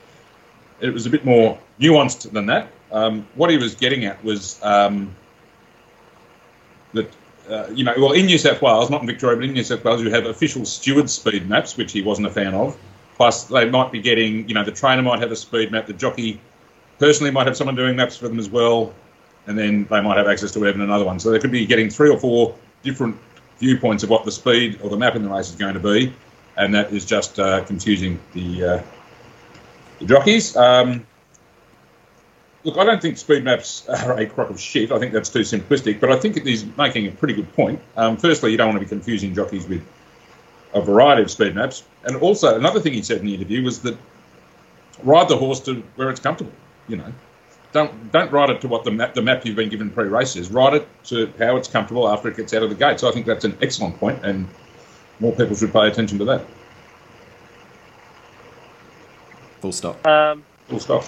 It 0.80 0.90
was 0.90 1.06
a 1.06 1.11
bit 1.11 1.25
more 1.25 1.58
nuanced 1.80 2.30
than 2.30 2.47
that. 2.47 2.68
Um, 2.90 3.26
what 3.35 3.50
he 3.50 3.56
was 3.56 3.75
getting 3.75 4.04
at 4.04 4.23
was 4.25 4.58
um, 4.62 5.14
that, 6.94 7.11
uh, 7.50 7.68
you 7.73 7.85
know, 7.85 7.94
well, 7.97 8.12
in 8.12 8.26
New 8.26 8.38
South 8.38 8.62
Wales, 8.62 8.90
not 8.90 9.00
in 9.00 9.06
Victoria, 9.06 9.37
but 9.37 9.44
in 9.44 9.52
New 9.52 9.64
South 9.64 9.85
Wales, 9.85 10.02
you 10.02 10.11
have 10.11 10.26
official 10.26 10.64
steward 10.64 11.11
speed 11.11 11.49
maps, 11.49 11.76
which 11.76 11.92
he 11.92 12.02
wasn't 12.02 12.26
a 12.26 12.30
fan 12.30 12.54
of. 12.54 12.76
Plus, 13.16 13.44
they 13.44 13.68
might 13.68 13.90
be 13.90 14.00
getting, 14.00 14.49
you 14.49 14.54
know, 14.54 14.64
the 14.64 14.73
trainer 14.73 15.02
might 15.02 15.20
have 15.20 15.32
a 15.32 15.37
speed 15.37 15.73
map, 15.73 15.87
the 15.87 15.92
jockey 15.92 16.40
personally 16.99 17.30
might 17.30 17.47
have 17.47 17.56
someone 17.56 17.75
doing 17.75 17.97
maps 17.97 18.16
for 18.16 18.28
them 18.28 18.38
as 18.38 18.49
well, 18.49 18.94
and 19.47 19.58
then 19.58 19.87
they 19.90 20.00
might 20.00 20.16
have 20.16 20.28
access 20.28 20.52
to 20.52 20.66
even 20.66 20.80
another 20.80 21.04
one. 21.04 21.18
So 21.18 21.30
they 21.30 21.38
could 21.38 21.50
be 21.50 21.66
getting 21.66 21.90
three 21.90 22.11
or 22.11 22.18
four 22.18 22.54
different 22.82 23.16
viewpoints 23.58 24.04
of 24.04 24.11
what 24.11 24.25
the 24.25 24.30
speed 24.30 24.80
or 24.82 24.90
the 24.90 24.97
map 24.97 25.16
in 25.16 25.23
the 25.23 25.28
race 25.28 25.50
is 25.50 25.56
going 25.56 25.75
to 25.75 25.80
be, 25.80 26.12
and 26.56 26.75
that 26.75 26.92
is 26.92 27.04
just 27.04 27.38
uh, 27.38 27.64
confusing 27.64 28.20
the, 28.35 28.64
uh, 28.64 28.82
the 29.99 30.07
jockeys. 30.07 30.57
Um, 30.57 31.07
look, 32.64 32.76
I 32.76 32.85
don't 32.85 33.00
think 33.00 33.19
speed 33.19 33.45
maps 33.45 33.88
are 33.88 34.19
a 34.19 34.26
crock 34.26 34.50
of 34.50 34.61
shit. 34.61 34.93
I 34.93 34.99
think 34.99 35.12
that's 35.12 35.28
too 35.28 35.40
simplistic, 35.40 36.00
but 36.00 36.11
I 36.11 36.19
think 36.19 36.43
he's 36.45 36.64
making 36.76 37.07
a 37.07 37.11
pretty 37.11 37.35
good 37.35 37.52
point. 37.55 37.81
Um, 37.97 38.17
firstly, 38.17 38.50
you 38.50 38.57
don't 38.57 38.69
want 38.69 38.81
to 38.81 38.85
be 38.85 38.88
confusing 38.88 39.35
jockeys 39.35 39.67
with 39.67 39.87
a 40.75 40.83
variety 40.83 41.23
of 41.23 41.31
speed 41.31 41.55
maps, 41.55 41.83
and 42.05 42.17
also 42.17 42.55
another 42.57 42.81
thing 42.81 42.93
he 42.93 43.02
said 43.02 43.19
in 43.19 43.26
the 43.26 43.35
interview 43.35 43.62
was 43.62 43.81
that 43.81 43.97
ride 45.02 45.28
the 45.28 45.37
horse 45.37 45.61
to 45.61 45.83
where 45.97 46.11
it's 46.11 46.21
comfortable. 46.21 46.52
You 46.88 46.97
know, 46.97 47.12
don't 47.73 48.12
don't 48.12 48.31
ride 48.33 48.50
it 48.50 48.61
to 48.62 48.69
what 48.69 48.85
the 48.85 48.90
map 48.90 49.14
the 49.14 49.23
map 49.23 49.45
you've 49.47 49.57
been 49.57 49.71
given 49.71 49.90
pre-race 49.90 50.37
is. 50.37 50.50
Ride 50.50 50.75
it 50.75 50.88
to 51.05 51.33
how 51.38 51.57
it's 51.57 51.69
comfortable 51.69 52.09
after 52.09 52.28
it 52.28 52.37
gets 52.37 52.52
out 52.52 52.62
of 52.62 52.69
the 52.71 52.76
gate. 52.76 53.00
So 53.00 53.09
I 53.09 53.12
think 53.12 53.26
that's 53.26 53.45
an 53.45 53.57
excellent 53.62 53.99
point, 53.99 54.25
and 54.25 54.49
more 55.21 55.33
people 55.33 55.57
should 55.57 55.73
pay 55.73 55.88
attention 55.88 56.19
to 56.19 56.25
that. 56.26 56.45
Full 59.61 59.73
stop. 59.73 60.07
Um, 60.07 60.45
Full 60.69 60.81
stop. 60.81 61.05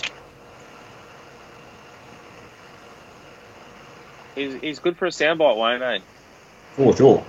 he's, 4.35 4.55
he's 4.61 4.79
good 4.79 4.97
for 4.97 5.07
a 5.07 5.11
soundbite, 5.11 5.57
Wayne. 5.57 5.83
Eh? 5.83 5.99
For 6.77 6.97
sure. 6.97 7.25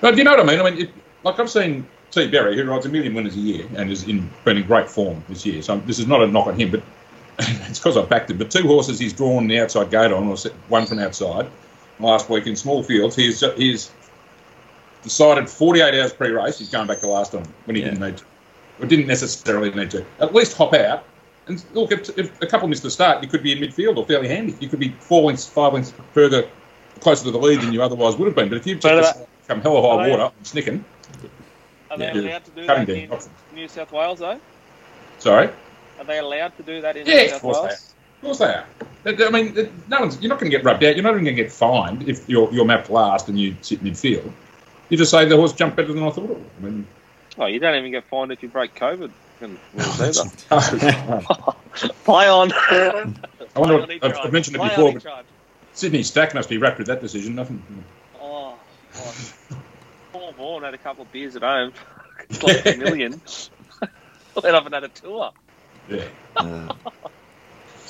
But 0.00 0.16
you 0.16 0.24
know 0.24 0.32
what 0.32 0.40
I 0.40 0.44
mean? 0.44 0.60
I 0.60 0.70
mean, 0.70 0.80
it, 0.82 0.90
like 1.22 1.38
I've 1.38 1.50
seen 1.50 1.86
T. 2.10 2.28
Berry, 2.28 2.56
who 2.56 2.64
rides 2.64 2.86
a 2.86 2.88
million 2.88 3.14
winners 3.14 3.36
a 3.36 3.40
year 3.40 3.66
and 3.76 3.90
is 3.90 4.04
in 4.08 4.28
been 4.44 4.56
in 4.56 4.66
great 4.66 4.88
form 4.90 5.22
this 5.28 5.44
year. 5.46 5.62
So 5.62 5.78
this 5.80 5.98
is 5.98 6.06
not 6.06 6.22
a 6.22 6.26
knock 6.26 6.46
on 6.46 6.58
him, 6.58 6.70
but 6.70 6.82
it's 7.38 7.78
because 7.78 7.96
I 7.96 8.04
backed 8.04 8.30
him. 8.30 8.38
But 8.38 8.50
two 8.50 8.66
horses 8.66 8.98
he's 8.98 9.12
drawn 9.12 9.46
the 9.46 9.60
outside 9.60 9.90
gate 9.90 10.12
on, 10.12 10.26
or 10.28 10.36
one 10.68 10.86
from 10.86 10.98
outside 10.98 11.48
last 12.00 12.28
week 12.30 12.46
in 12.46 12.56
small 12.56 12.82
fields. 12.82 13.14
He's 13.16 13.40
he's 13.56 13.90
decided 15.02 15.48
48 15.48 15.98
hours 15.98 16.12
pre-race 16.12 16.58
he's 16.58 16.68
going 16.68 16.86
back 16.86 16.98
to 17.00 17.06
last 17.06 17.32
time 17.32 17.44
when 17.64 17.76
he 17.76 17.80
Yeah. 17.82 17.90
didn't 17.90 18.02
need 18.06 18.16
to, 18.18 18.24
or 18.80 18.86
didn't 18.86 19.06
necessarily 19.06 19.70
need 19.72 19.90
to. 19.92 20.04
At 20.20 20.34
least 20.34 20.56
hop 20.56 20.74
out. 20.74 21.04
And 21.46 21.62
look, 21.74 21.92
if, 21.92 22.16
if 22.18 22.40
a 22.42 22.46
couple 22.46 22.68
missed 22.68 22.82
the 22.82 22.90
start, 22.90 23.22
you 23.22 23.28
could 23.28 23.42
be 23.42 23.52
in 23.52 23.58
midfield 23.58 23.96
or 23.96 24.06
fairly 24.06 24.28
handy. 24.28 24.54
You 24.60 24.68
could 24.68 24.78
be 24.80 24.90
four 25.00 25.22
lengths, 25.22 25.46
five 25.46 25.72
lengths 25.72 25.92
further, 26.12 26.48
closer 27.00 27.24
to 27.24 27.30
the 27.30 27.38
lead 27.38 27.60
than 27.60 27.72
you 27.72 27.82
otherwise 27.82 28.16
would 28.16 28.26
have 28.26 28.34
been. 28.36 28.48
But 28.48 28.58
if 28.58 28.66
you've 28.66 28.80
just 28.80 29.18
come 29.48 29.60
hell 29.60 29.76
or 29.76 29.98
high 29.98 30.04
they- 30.04 30.10
water, 30.10 30.32
snicking, 30.42 30.84
Are 31.90 31.98
they 31.98 32.04
Yeah. 32.06 32.20
allowed 32.20 32.44
to 32.44 32.50
do 32.52 32.66
that 32.66 32.88
in 32.88 33.10
options. 33.12 33.28
New 33.52 33.66
South 33.68 33.90
Wales, 33.92 34.20
though? 34.20 34.38
sorry. 35.18 35.48
Are 35.98 36.04
they 36.04 36.18
allowed 36.18 36.56
to 36.56 36.62
do 36.62 36.80
that 36.80 36.96
in 36.96 37.06
Yeah, 37.06 37.14
New 37.14 37.24
of 37.24 37.30
South 37.30 37.42
course 37.42 37.56
they 37.58 37.62
Wales? 37.64 37.94
Of 38.16 38.22
course 38.22 38.38
they 38.38 38.44
are. 38.46 38.66
I 39.26 39.30
mean, 39.30 39.82
no 39.88 40.00
one's, 40.00 40.20
you're 40.20 40.28
not 40.28 40.38
going 40.38 40.50
to 40.52 40.56
get 40.56 40.64
rubbed 40.64 40.84
out. 40.84 40.94
You're 40.94 41.02
not 41.02 41.12
even 41.14 41.24
going 41.24 41.36
to 41.36 41.42
get 41.42 41.50
fined 41.50 42.08
if 42.08 42.28
you're, 42.28 42.52
you're 42.52 42.64
mapped 42.64 42.90
last 42.90 43.28
and 43.28 43.38
you 43.38 43.56
sit 43.62 43.82
midfield. 43.82 44.30
You 44.88 44.96
just 44.96 45.10
say 45.10 45.24
the 45.24 45.36
horse 45.36 45.52
jumped 45.52 45.76
better 45.76 45.92
than 45.92 46.02
I 46.02 46.10
thought 46.10 46.24
it 46.24 46.30
would. 46.30 46.44
I 46.58 46.64
mean, 46.64 46.86
Oh, 47.40 47.46
you 47.46 47.58
don't 47.58 47.74
even 47.74 47.90
get 47.90 48.04
fined 48.04 48.30
if 48.32 48.42
you 48.42 48.50
break 48.50 48.74
COVID. 48.74 49.10
And 49.40 49.58
rules 49.72 50.18
either. 50.20 50.30
I 50.50 51.54
Play 52.04 52.28
on. 52.28 52.50
wonder. 53.56 53.80
What, 53.80 53.90
I've. 54.04 54.16
I've 54.18 54.32
mentioned 54.32 54.56
it 54.56 54.62
before, 54.62 54.92
but. 54.92 55.24
Sydney 55.72 56.02
Stack 56.02 56.34
must 56.34 56.50
be 56.50 56.58
wrapped 56.58 56.76
with 56.76 56.88
that 56.88 57.00
decision. 57.00 57.34
Nothing. 57.36 57.62
Oh, 58.20 58.58
oh. 58.96 59.14
Paul 60.12 60.32
Vaughan 60.32 60.64
had 60.64 60.74
a 60.74 60.78
couple 60.78 61.02
of 61.02 61.12
beers 61.12 61.36
at 61.36 61.42
home. 61.42 61.72
It's 62.28 62.42
like 62.42 62.66
a 62.66 62.76
million. 62.76 63.12
Went 64.42 64.54
off 64.54 64.66
and 64.66 64.74
had 64.74 64.84
a 64.84 64.88
tour. 64.88 65.32
Yeah. 65.88 66.04
Uh, 66.36 66.72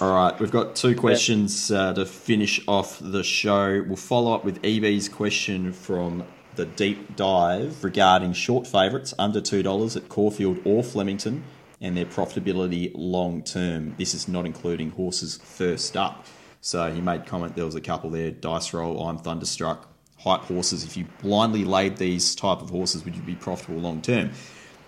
all 0.00 0.14
right, 0.14 0.40
we've 0.40 0.50
got 0.50 0.75
two 0.76 0.97
questions 0.97 1.71
uh, 1.71 1.92
to 1.92 2.07
finish 2.07 2.66
off 2.66 2.99
the 3.02 3.23
show. 3.23 3.85
We'll 3.87 3.97
follow 3.97 4.33
up 4.33 4.47
with 4.47 4.62
EB's 4.62 5.11
question 5.11 5.75
from 5.75 6.25
the 6.61 6.67
deep 6.67 7.17
dive 7.17 7.83
regarding 7.83 8.35
short 8.35 8.67
favourites 8.67 9.14
under 9.19 9.40
$2 9.40 9.97
at 9.97 10.11
Caulfield 10.11 10.61
or 10.67 10.85
Flemington 10.85 11.43
and 11.81 11.97
their 11.97 12.05
profitability 12.05 12.93
long 12.95 13.43
term. 13.43 13.95
This 13.97 14.12
is 14.12 14.29
not 14.29 14.45
including 14.45 14.90
horses 14.90 15.38
first 15.43 15.97
up. 15.97 16.26
So 16.61 16.93
he 16.93 17.00
made 17.00 17.25
comment 17.25 17.57
there 17.57 17.64
was 17.64 17.76
a 17.76 17.81
couple 17.81 18.11
there, 18.11 18.31
Dice 18.31 18.75
Roll, 18.75 19.09
I'm 19.09 19.17
Thunderstruck, 19.17 19.88
hype 20.19 20.43
horses. 20.43 20.85
If 20.85 20.99
you 20.99 21.07
blindly 21.23 21.64
laid 21.64 21.97
these 21.97 22.35
type 22.35 22.61
of 22.61 22.69
horses, 22.69 23.07
would 23.07 23.17
you 23.17 23.23
be 23.23 23.37
profitable 23.37 23.81
long 23.81 24.02
term? 24.02 24.33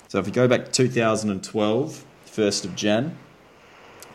So 0.09 0.19
if 0.19 0.27
we 0.27 0.33
go 0.33 0.47
back 0.47 0.67
to 0.67 0.73
2012, 0.73 2.05
1st 2.27 2.65
of 2.67 2.77
Jan, 2.77 3.17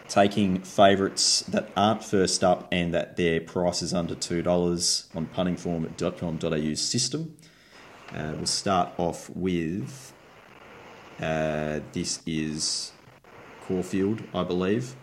taking 0.08 0.62
favourites 0.62 1.42
that 1.42 1.70
aren't 1.76 2.04
first 2.04 2.44
up 2.44 2.68
and 2.72 2.94
that 2.94 3.18
their 3.18 3.42
price 3.42 3.82
is 3.82 3.94
under 3.94 4.16
$2 4.16 5.16
on 5.16 5.26
puntingform.com.au 5.28 6.74
system. 6.76 7.37
Uh, 8.16 8.34
we'll 8.36 8.46
start 8.46 8.90
off 8.98 9.30
with 9.32 10.14
uh, 11.20 11.80
this 11.94 12.22
is 12.26 12.92
Caulfield, 13.68 14.22
I 14.34 14.44
believe. 14.44 14.96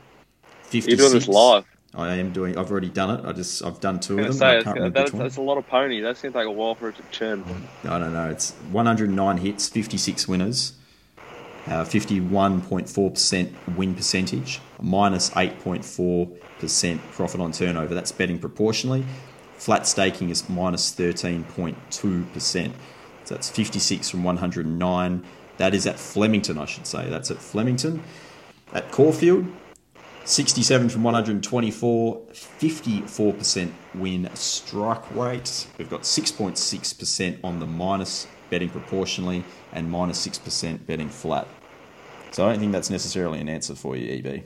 56. 0.62 0.86
You're 0.88 0.96
doing 0.96 1.12
this 1.12 1.28
live. 1.28 1.64
I 1.94 2.16
am 2.16 2.32
doing. 2.32 2.58
I've 2.58 2.70
already 2.70 2.88
done 2.88 3.18
it. 3.18 3.24
I 3.24 3.32
just 3.32 3.64
I've 3.64 3.80
done 3.80 4.00
two 4.00 4.18
of 4.18 4.26
them. 4.26 4.38
to 4.38 4.46
I 4.46 4.62
can't 4.62 4.76
remember 4.76 4.98
that, 4.98 5.04
which 5.04 5.12
one. 5.12 5.22
that's 5.22 5.36
a 5.36 5.42
lot 5.42 5.58
of 5.58 5.66
pony. 5.68 6.00
That's 6.00 6.22
going 6.22 6.32
to 6.32 6.38
take 6.40 6.48
a 6.48 6.50
while 6.50 6.74
for 6.74 6.88
it 6.88 6.96
to 6.96 7.02
churn. 7.12 7.44
I 7.84 7.98
don't 7.98 8.12
know. 8.12 8.28
It's 8.30 8.50
109 8.72 9.36
hits, 9.36 9.68
56 9.68 10.26
winners, 10.26 10.72
uh, 11.66 11.84
51.4% 11.84 13.76
win 13.76 13.94
percentage, 13.94 14.60
minus 14.80 15.30
8.4% 15.30 16.98
profit 17.12 17.40
on 17.40 17.52
turnover. 17.52 17.94
That's 17.94 18.10
betting 18.10 18.40
proportionally. 18.40 19.04
Flat 19.56 19.86
staking 19.86 20.30
is 20.30 20.48
minus 20.48 20.92
13.2%. 20.96 22.72
So 23.24 23.34
that's 23.34 23.48
56 23.50 24.10
from 24.10 24.22
109. 24.24 25.24
That 25.56 25.74
is 25.74 25.86
at 25.86 25.98
Flemington, 25.98 26.58
I 26.58 26.66
should 26.66 26.86
say. 26.86 27.08
That's 27.08 27.30
at 27.30 27.38
Flemington. 27.38 28.02
At 28.72 28.90
Caulfield, 28.90 29.46
67 30.24 30.88
from 30.88 31.02
124, 31.04 32.20
54% 32.32 33.70
win 33.94 34.28
strike 34.34 35.14
rate. 35.14 35.66
We've 35.78 35.90
got 35.90 36.02
6.6% 36.02 37.38
on 37.44 37.60
the 37.60 37.66
minus 37.66 38.26
betting 38.50 38.68
proportionally 38.68 39.44
and 39.72 39.90
minus 39.90 40.26
6% 40.26 40.86
betting 40.86 41.08
flat. 41.08 41.46
So 42.32 42.46
I 42.46 42.50
don't 42.50 42.58
think 42.60 42.72
that's 42.72 42.90
necessarily 42.90 43.40
an 43.40 43.48
answer 43.48 43.74
for 43.74 43.96
you, 43.96 44.12
EB. 44.12 44.42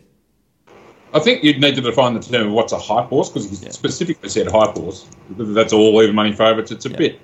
I 1.15 1.21
think 1.21 1.43
you'd 1.43 1.59
need 1.59 1.75
to 1.77 1.81
define 1.81 2.13
the 2.13 2.21
term 2.21 2.49
of 2.49 2.53
what's 2.53 2.73
a 2.73 2.79
hype 2.79 3.07
horse 3.07 3.31
because 3.31 3.49
he 3.49 3.65
Yeah. 3.65 3.73
specifically 3.73 4.29
said 4.29 4.47
hype 4.51 4.77
horse. 4.77 5.07
That's 5.31 5.73
all 5.73 6.03
even 6.03 6.15
money 6.15 6.33
favourites, 6.33 6.71
it's 6.71 6.85
a 6.85 6.91
Yeah. 6.91 6.97
bit 6.99 7.21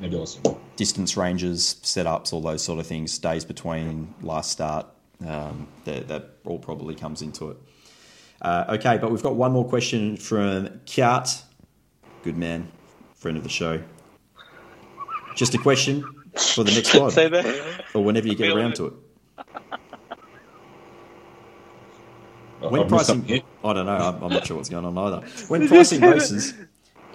nebulous. 0.00 0.38
Distance 0.76 1.16
ranges, 1.16 1.76
setups, 1.82 2.32
all 2.32 2.40
those 2.40 2.62
sort 2.62 2.78
of 2.78 2.86
things, 2.86 3.18
days 3.18 3.44
between 3.44 4.14
last 4.22 4.50
start, 4.50 4.86
um, 5.26 5.68
that, 5.84 6.08
that 6.08 6.30
all 6.44 6.58
probably 6.58 6.94
comes 6.94 7.22
into 7.22 7.50
it. 7.50 7.56
Uh, 8.42 8.64
okay, 8.68 8.98
but 8.98 9.10
we've 9.10 9.22
got 9.22 9.34
one 9.34 9.52
more 9.52 9.66
question 9.66 10.16
from 10.16 10.68
Kiat. 10.86 11.42
Good 12.22 12.36
man, 12.36 12.70
friend 13.14 13.36
of 13.36 13.42
the 13.42 13.48
show. 13.48 13.82
Just 15.34 15.54
a 15.54 15.58
question 15.58 16.02
for 16.36 16.64
the 16.64 16.72
next 16.72 16.88
Say 16.92 16.98
pod, 16.98 17.12
that. 17.12 17.84
or 17.94 18.04
whenever 18.04 18.26
you 18.28 18.34
get 18.34 18.52
around 18.54 18.72
it. 18.72 18.76
to 18.76 18.86
it. 18.86 18.92
I've 22.62 22.70
When 22.70 22.88
pricing, 22.88 23.16
something. 23.20 23.42
I 23.64 23.72
don't 23.72 23.86
know. 23.86 23.92
I'm, 23.96 24.22
I'm 24.22 24.32
not 24.32 24.46
sure 24.46 24.56
what's 24.56 24.68
going 24.68 24.84
on 24.84 24.96
either. 24.98 25.26
When 25.48 25.68
pricing 25.68 26.00
races, 26.00 26.54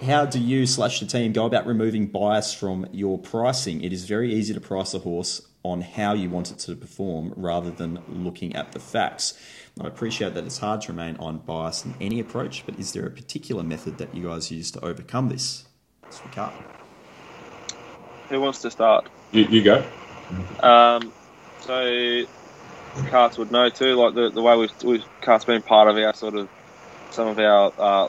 how 0.02 0.26
do 0.26 0.40
you 0.40 0.66
slash 0.66 1.00
the 1.00 1.06
team 1.06 1.32
go 1.32 1.46
about 1.46 1.66
removing 1.66 2.06
bias 2.06 2.52
from 2.52 2.86
your 2.92 3.18
pricing? 3.18 3.82
It 3.82 3.92
is 3.92 4.04
very 4.04 4.34
easy 4.34 4.52
to 4.52 4.60
price 4.60 4.94
a 4.94 4.98
horse 4.98 5.42
on 5.62 5.80
how 5.80 6.12
you 6.12 6.28
want 6.28 6.50
it 6.50 6.58
to 6.58 6.74
perform 6.74 7.32
rather 7.36 7.70
than 7.70 8.02
looking 8.08 8.56
at 8.56 8.72
the 8.72 8.80
facts. 8.80 9.38
I 9.80 9.86
appreciate 9.86 10.34
that 10.34 10.44
it's 10.44 10.58
hard 10.58 10.80
to 10.82 10.92
remain 10.92 11.16
unbiased 11.20 11.86
in 11.86 11.94
any 12.00 12.18
approach, 12.18 12.66
but 12.66 12.78
is 12.78 12.92
there 12.92 13.06
a 13.06 13.10
particular 13.10 13.62
method 13.62 13.98
that 13.98 14.14
you 14.14 14.24
guys 14.24 14.50
use 14.50 14.70
to 14.72 14.84
overcome 14.84 15.28
this? 15.28 15.66
It's 16.06 16.18
for 16.18 16.28
Carl. 16.28 16.52
Who 18.28 18.40
wants 18.40 18.60
to 18.62 18.70
start? 18.70 19.08
You, 19.30 19.44
you 19.44 19.62
go. 19.62 19.84
Um, 20.60 21.12
so 21.60 22.24
Carts 23.08 23.38
would 23.38 23.52
know 23.52 23.68
too, 23.70 23.94
like 23.94 24.14
the, 24.14 24.30
the 24.30 24.42
way 24.42 24.56
we've, 24.56 24.82
we've 24.82 25.04
Carts 25.20 25.44
been 25.44 25.62
part 25.62 25.88
of 25.88 25.96
our 25.96 26.12
sort 26.12 26.34
of 26.34 26.48
some 27.10 27.28
of 27.28 27.38
our 27.38 27.72
uh, 27.78 28.08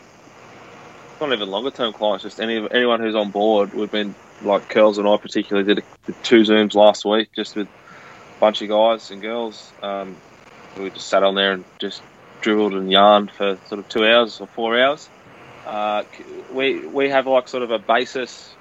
not 1.23 1.33
even 1.33 1.49
longer 1.49 1.71
term 1.71 1.93
clients, 1.93 2.23
just 2.23 2.39
any 2.39 2.67
anyone 2.71 2.99
who's 2.99 3.15
on 3.15 3.31
board. 3.31 3.73
We've 3.73 3.91
been 3.91 4.13
like 4.41 4.67
Curls 4.69 4.97
and 4.97 5.07
I 5.07 5.17
particularly 5.17 5.75
did, 5.75 5.83
two 6.23 6.41
zooms 6.41 6.75
last 6.75 7.05
week, 7.05 7.29
just 7.33 7.55
with 7.55 7.67
a 7.67 8.39
bunch 8.39 8.61
of 8.61 8.69
guys 8.69 9.09
and 9.09 9.21
girls. 9.21 9.71
Um, 9.81 10.15
we 10.77 10.89
just 10.89 11.07
sat 11.07 11.23
on 11.23 11.35
there 11.35 11.53
and 11.53 11.63
just 11.79 12.01
dribbled 12.41 12.73
and 12.73 12.91
yarned 12.91 13.31
for 13.31 13.57
sort 13.67 13.79
of 13.79 13.87
two 13.89 14.05
hours 14.05 14.41
or 14.41 14.47
four 14.47 14.79
hours. 14.79 15.07
Uh, 15.65 16.03
we 16.51 16.85
we 16.85 17.09
have 17.09 17.25
like 17.25 17.47
sort 17.47 17.63
of 17.63 17.71
a 17.71 17.79
basis 17.79 18.53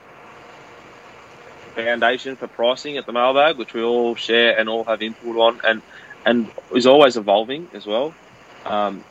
foundation 1.75 2.37
for 2.37 2.47
pricing 2.47 2.97
at 2.97 3.07
the 3.07 3.13
mailbag, 3.13 3.57
which 3.57 3.75
we 3.75 3.83
all 3.83 4.15
share 4.15 4.57
and 4.59 4.69
all 4.69 4.85
have 4.85 5.03
input 5.03 5.37
on, 5.37 5.61
and 5.65 5.83
and 6.25 6.49
is 6.73 6.87
always 6.87 7.17
evolving 7.17 7.69
as 7.73 7.87
well. 7.87 8.15
Um, 8.65 9.03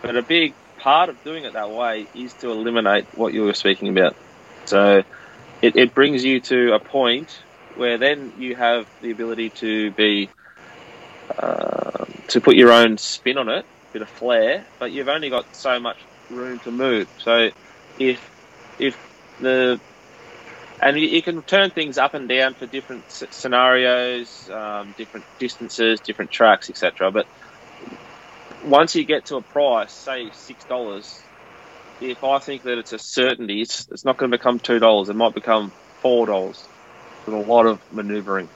but 0.00 0.16
a 0.16 0.22
big 0.22 0.54
part 0.84 1.08
of 1.08 1.24
doing 1.24 1.46
it 1.46 1.54
that 1.54 1.70
way 1.70 2.06
is 2.14 2.34
to 2.34 2.50
eliminate 2.50 3.06
what 3.12 3.32
you 3.32 3.42
were 3.42 3.54
speaking 3.54 3.88
about. 3.88 4.14
So 4.66 5.02
it, 5.62 5.76
it 5.76 5.94
brings 5.94 6.22
you 6.22 6.42
to 6.42 6.74
a 6.74 6.78
point 6.78 7.32
where 7.74 7.96
then 7.96 8.34
you 8.36 8.54
have 8.54 8.86
the 9.00 9.10
ability 9.10 9.50
to 9.60 9.92
be 9.92 10.30
uh, 11.38 12.04
to 12.28 12.40
put 12.42 12.56
your 12.56 12.70
own 12.70 12.98
spin 12.98 13.38
on 13.38 13.48
it, 13.48 13.64
a 13.64 13.92
bit 13.94 14.02
of 14.02 14.10
flair, 14.10 14.66
but 14.78 14.92
you've 14.92 15.08
only 15.08 15.30
got 15.30 15.46
so 15.52 15.80
much 15.80 15.96
room 16.28 16.60
to 16.60 16.70
move. 16.70 17.08
So 17.16 17.48
if 17.96 18.20
if 18.78 18.98
the 19.40 19.80
and 20.82 20.98
you, 20.98 21.22
can 21.22 21.42
turn 21.44 21.70
things 21.70 21.96
up 21.96 22.12
and 22.12 22.28
down 22.28 22.56
for 22.56 22.66
different 22.66 23.06
scenarios, 23.08 24.50
um, 24.52 24.92
different 24.98 25.24
distances, 25.38 26.00
different 26.02 26.30
tracks, 26.30 26.68
etc. 26.68 27.10
But 27.10 27.26
once 28.64 28.94
you 28.94 29.04
get 29.04 29.26
to 29.26 29.36
a 29.36 29.42
price, 29.42 29.92
say 29.92 30.30
six 30.32 30.64
dollars, 30.64 31.22
if 32.00 32.24
I 32.24 32.38
think 32.38 32.62
that 32.62 32.78
it's 32.78 32.92
a 32.92 32.98
certainty, 32.98 33.62
it's, 33.62 33.88
it's 33.90 34.04
not 34.04 34.16
going 34.16 34.30
to 34.30 34.36
become 34.36 34.58
two 34.58 34.78
dollars. 34.78 35.08
It 35.08 35.16
might 35.16 35.34
become 35.34 35.70
four 36.00 36.26
dollars 36.26 36.66
with 37.26 37.34
a 37.34 37.38
lot 37.38 37.66
of 37.66 37.80
manoeuvring. 37.92 38.48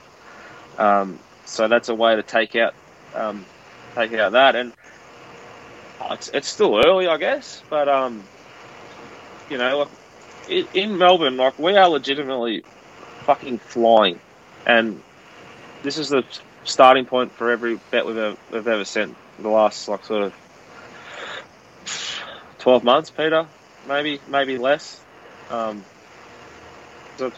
Um, 0.77 1.19
so 1.45 1.67
that's 1.67 1.89
a 1.89 1.95
way 1.95 2.15
to 2.15 2.23
take 2.23 2.55
out 2.55 2.73
um, 3.15 3.45
take 3.95 4.13
out 4.13 4.33
that, 4.33 4.55
and 4.55 4.73
uh, 5.99 6.09
it's, 6.11 6.29
it's 6.29 6.47
still 6.47 6.81
early, 6.85 7.07
I 7.07 7.17
guess, 7.17 7.63
but 7.69 7.89
um, 7.89 8.23
you 9.49 9.57
know, 9.57 9.79
like 10.49 10.75
in, 10.75 10.97
Melbourne, 10.97 11.37
like 11.37 11.57
we 11.59 11.75
are 11.75 11.89
legitimately 11.89 12.63
fucking 13.25 13.59
flying, 13.59 14.19
and 14.65 15.01
this 15.83 15.97
is 15.97 16.09
the 16.09 16.23
starting 16.63 17.05
point 17.05 17.31
for 17.31 17.49
every 17.49 17.79
bet 17.89 18.05
we've 18.05 18.17
ever, 18.17 18.37
we've 18.51 18.67
ever 18.67 18.85
sent 18.85 19.15
the 19.41 19.49
last 19.49 19.87
like 19.87 20.03
sort 20.05 20.23
of 20.23 20.33
twelve 22.59 22.83
months, 22.83 23.09
Peter, 23.09 23.47
maybe 23.87 24.19
maybe 24.29 24.57
less. 24.57 25.01
Um, 25.49 25.83
so 27.17 27.31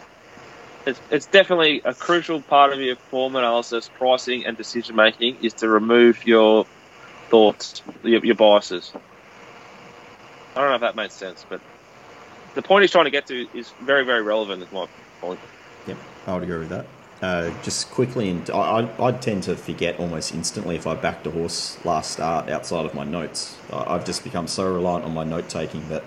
it's, 0.85 0.99
it's 1.09 1.25
definitely 1.27 1.81
a 1.85 1.93
crucial 1.93 2.41
part 2.41 2.73
of 2.73 2.79
your 2.79 2.95
form 3.09 3.35
analysis, 3.35 3.89
pricing, 3.97 4.45
and 4.45 4.57
decision 4.57 4.95
making 4.95 5.37
is 5.43 5.53
to 5.55 5.69
remove 5.69 6.25
your 6.25 6.65
thoughts, 7.29 7.81
your, 8.03 8.25
your 8.25 8.35
biases. 8.35 8.91
I 10.55 10.59
don't 10.59 10.69
know 10.69 10.75
if 10.75 10.81
that 10.81 10.95
makes 10.95 11.13
sense, 11.15 11.45
but 11.49 11.61
the 12.55 12.61
point 12.61 12.83
he's 12.83 12.91
trying 12.91 13.05
to 13.05 13.11
get 13.11 13.27
to 13.27 13.57
is 13.57 13.71
very, 13.81 14.05
very 14.05 14.21
relevant. 14.21 14.63
Is 14.63 14.71
my 14.71 14.85
point. 15.21 15.39
Yep, 15.87 15.97
I 16.27 16.33
would 16.33 16.43
agree 16.43 16.59
with 16.59 16.69
that. 16.69 16.85
Uh, 17.21 17.51
just 17.61 17.91
quickly, 17.91 18.29
and 18.29 18.49
I, 18.49 18.81
I, 18.81 19.07
I 19.07 19.11
tend 19.11 19.43
to 19.43 19.55
forget 19.55 19.99
almost 19.99 20.33
instantly 20.33 20.75
if 20.75 20.87
I 20.87 20.95
backed 20.95 21.27
a 21.27 21.31
horse 21.31 21.77
last 21.85 22.13
start 22.13 22.49
outside 22.49 22.83
of 22.83 22.95
my 22.95 23.03
notes. 23.03 23.55
I, 23.71 23.93
I've 23.93 24.05
just 24.05 24.23
become 24.23 24.47
so 24.47 24.73
reliant 24.73 25.05
on 25.05 25.13
my 25.13 25.23
note 25.23 25.47
taking 25.47 25.87
that 25.89 26.03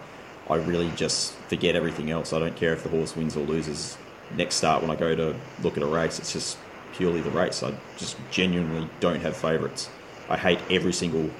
I 0.50 0.56
really 0.56 0.90
just 0.96 1.34
forget 1.34 1.76
everything 1.76 2.10
else. 2.10 2.32
I 2.32 2.40
don't 2.40 2.56
care 2.56 2.72
if 2.72 2.82
the 2.82 2.88
horse 2.88 3.14
wins 3.14 3.36
or 3.36 3.46
loses. 3.46 3.96
Next 4.36 4.56
start, 4.56 4.82
when 4.82 4.90
I 4.90 4.96
go 4.96 5.14
to 5.14 5.36
look 5.62 5.76
at 5.76 5.84
a 5.84 5.86
race, 5.86 6.18
it's 6.18 6.32
just 6.32 6.58
purely 6.94 7.20
the 7.20 7.30
race. 7.30 7.62
I 7.62 7.74
just 7.96 8.16
genuinely 8.32 8.88
don't 8.98 9.20
have 9.20 9.36
favourites. 9.36 9.88
I 10.28 10.36
hate 10.36 10.58
every 10.68 10.92
single. 10.92 11.30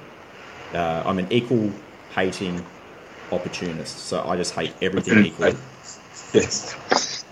Uh, 0.73 1.03
I'm 1.05 1.19
an 1.19 1.27
equal 1.31 1.69
hating 2.13 2.65
opportunist, 3.29 3.97
so 3.99 4.23
I 4.25 4.37
just 4.37 4.53
hate 4.53 4.73
everything 4.81 5.25
equally. 5.25 5.57
Yes. 6.33 7.25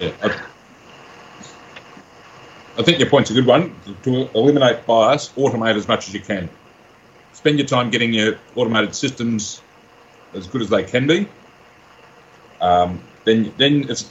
Yeah, 0.00 0.12
I, 0.22 0.46
I 2.76 2.82
think 2.82 2.98
your 2.98 3.08
point's 3.08 3.30
a 3.30 3.34
good 3.34 3.46
one. 3.46 3.74
To 4.02 4.28
eliminate 4.34 4.86
bias, 4.86 5.30
automate 5.36 5.76
as 5.76 5.86
much 5.86 6.08
as 6.08 6.14
you 6.14 6.20
can. 6.20 6.48
Spend 7.32 7.58
your 7.58 7.68
time 7.68 7.90
getting 7.90 8.12
your 8.12 8.38
automated 8.56 8.94
systems 8.94 9.62
as 10.34 10.46
good 10.46 10.62
as 10.62 10.70
they 10.70 10.82
can 10.82 11.06
be. 11.06 11.28
Um, 12.60 13.00
then, 13.24 13.52
then 13.58 13.88
it's 13.88 14.10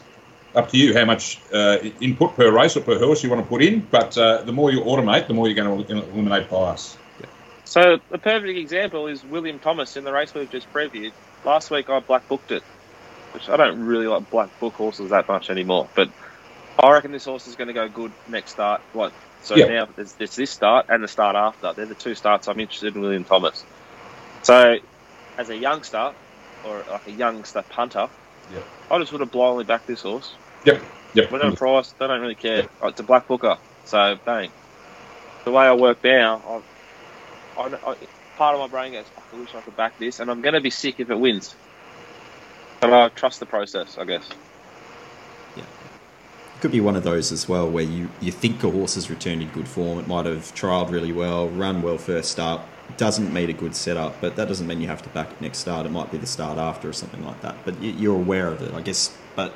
up 0.56 0.70
to 0.70 0.78
you 0.78 0.94
how 0.94 1.06
much 1.06 1.42
uh, 1.52 1.80
input 2.00 2.36
per 2.36 2.52
race 2.52 2.78
or 2.78 2.82
per 2.82 2.98
horse 3.00 3.24
you 3.24 3.30
want 3.30 3.42
to 3.42 3.48
put 3.48 3.62
in. 3.62 3.82
But 3.92 4.18
uh, 4.18 4.44
the 4.44 4.52
more 4.54 4.72
you 4.72 4.82
automate, 4.82 5.28
the 5.28 5.34
more 5.34 5.48
you're 5.48 5.56
going 5.56 5.86
to 5.86 5.94
eliminate 6.12 6.50
bias. 6.50 6.98
So 7.66 8.00
the 8.10 8.18
perfect 8.18 8.58
example 8.58 9.08
is 9.08 9.24
William 9.24 9.58
Thomas 9.58 9.98
in 9.98 10.04
the 10.04 10.14
race 10.14 10.34
we've 10.34 10.52
just 10.52 10.72
previewed. 10.72 11.12
Last 11.44 11.72
week 11.72 11.90
I 11.90 12.00
black 12.02 12.28
booked 12.28 12.52
it, 12.52 12.62
which 13.34 13.50
I 13.50 13.58
don't 13.58 13.84
really 13.84 14.06
like 14.06 14.30
black 14.30 14.60
book 14.60 14.74
horses 14.76 15.10
that 15.10 15.28
much 15.28 15.50
anymore. 15.50 15.90
But 15.96 16.10
I 16.82 16.92
reckon 16.92 17.12
this 17.12 17.26
horse 17.26 17.48
is 17.48 17.56
going 17.56 17.70
to 17.70 17.74
go 17.74 17.90
good 17.90 18.14
next 18.28 18.52
start. 18.52 18.82
What? 18.92 19.14
So 19.42 19.56
Yeah. 19.56 19.68
now 19.68 19.88
there's, 19.96 20.16
there's 20.16 20.36
this 20.36 20.52
start 20.52 20.88
and 20.90 21.04
the 21.04 21.08
start 21.08 21.36
after. 21.36 21.74
They're 21.76 21.86
the 21.88 21.96
two 21.96 22.16
starts 22.16 22.48
I'm 22.48 22.60
interested 22.60 22.96
in 22.96 23.02
William 23.02 23.26
Thomas. 23.26 23.66
So 24.44 24.78
as 25.38 25.50
a 25.50 25.58
youngster 25.58 26.14
or 26.64 26.86
like 26.88 27.08
a 27.08 27.12
youngster 27.12 27.64
punter, 27.70 28.10
Yep. 28.50 28.68
I 28.92 29.00
just 29.00 29.12
would 29.14 29.22
have 29.22 29.32
blindly 29.32 29.64
backed 29.66 29.88
this 29.88 30.02
horse. 30.02 30.38
Yep. 30.66 30.84
Yep. 31.14 31.32
We're 31.32 31.40
not 31.40 31.56
price. 31.56 31.94
They 32.00 32.08
don't 32.08 32.22
really 32.22 32.36
care. 32.36 32.68
Oh, 32.82 32.90
It's 32.90 33.00
a 33.00 33.04
black 33.04 33.28
booker. 33.28 33.58
So 33.86 34.18
bang. 34.26 34.52
The 35.46 35.52
way 35.52 35.66
I 35.66 35.74
work 35.74 36.00
now, 36.04 36.64
I, 37.58 37.62
I, 37.64 37.68
I, 37.92 37.96
part 38.38 38.56
of 38.56 38.62
my 38.62 38.68
brain 38.68 38.94
goes, 38.94 39.12
I 39.18 39.36
wish 39.36 39.56
I 39.56 39.62
could 39.62 39.76
back 39.76 39.98
this, 40.00 40.20
and 40.20 40.32
I'm 40.32 40.42
going 40.42 40.54
to 40.56 40.62
be 40.62 40.70
sick 40.72 41.00
if 41.00 41.10
it 41.10 41.20
wins. 41.20 41.58
But 42.82 42.94
I 42.94 43.10
trust 43.10 43.40
the 43.40 43.46
process, 43.48 43.98
I 43.98 44.06
guess. 44.06 44.30
Could 46.64 46.72
be 46.72 46.80
one 46.80 46.96
of 46.96 47.04
those 47.04 47.34
as 47.34 47.50
well 47.50 47.70
where 47.70 47.84
you, 47.84 48.10
you 48.22 48.32
think 48.32 48.64
a 48.64 48.72
horse 48.72 48.96
has 48.96 49.10
returned 49.10 49.42
in 49.42 49.50
good 49.50 49.68
form. 49.68 50.00
It 50.00 50.08
might 50.08 50.26
have 50.26 50.56
trialled 50.56 50.92
really 50.92 51.12
well, 51.12 51.50
run 51.50 51.82
well 51.82 51.98
first 51.98 52.32
start, 52.32 52.62
doesn't 52.96 53.34
meet 53.34 53.50
a 53.50 53.54
good 53.54 53.76
setup, 53.76 54.22
but 54.22 54.38
that 54.38 54.48
doesn't 54.48 54.66
mean 54.66 54.80
you 54.80 54.88
have 54.88 55.02
to 55.02 55.10
back 55.10 55.30
it 55.30 55.42
next 55.42 55.58
start. 55.58 55.86
It 55.86 55.90
might 55.90 56.10
be 56.10 56.18
the 56.18 56.26
start 56.26 56.58
after 56.58 56.88
or 56.88 56.94
something 56.94 57.22
like 57.26 57.42
that. 57.42 57.58
But 57.66 57.82
you- 57.82 57.92
you're 57.92 58.16
aware 58.16 58.48
of 58.48 58.62
it, 58.62 58.74
I 58.74 58.80
guess. 58.80 59.14
But 59.36 59.54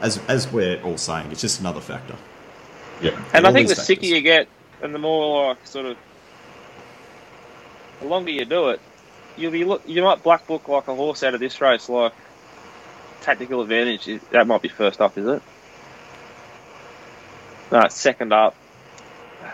as 0.00 0.20
as 0.28 0.52
we're 0.52 0.80
all 0.82 0.98
saying, 0.98 1.32
it's 1.32 1.40
just 1.40 1.58
another 1.58 1.80
factor. 1.80 2.14
Yep. 3.02 3.14
And 3.32 3.44
I 3.44 3.52
think 3.52 3.66
the 3.66 3.74
these 3.74 3.84
sicker 3.84 4.06
you 4.06 4.20
get, 4.20 4.46
and 4.82 4.94
the 4.94 5.00
more 5.00 5.48
like 5.48 5.66
sort 5.66 5.86
of, 5.86 5.96
the 8.00 8.06
longer 8.06 8.30
you 8.30 8.44
do 8.44 8.68
it, 8.68 8.80
you'll 9.36 9.50
be 9.50 9.64
look. 9.64 9.82
You 9.84 10.04
might 10.04 10.22
black 10.22 10.46
book 10.46 10.68
like 10.68 10.86
a 10.86 10.94
horse 10.94 11.24
out 11.24 11.34
of 11.34 11.40
this 11.40 11.60
race, 11.60 11.88
like 11.88 12.14
tactical 13.20 13.62
advantage. 13.62 14.08
That 14.30 14.46
might 14.46 14.62
be 14.62 14.68
first 14.68 15.00
up, 15.00 15.18
is 15.18 15.26
it? 15.26 15.42
No, 17.74 17.80
it's 17.80 18.00
second 18.00 18.32
up. 18.32 18.56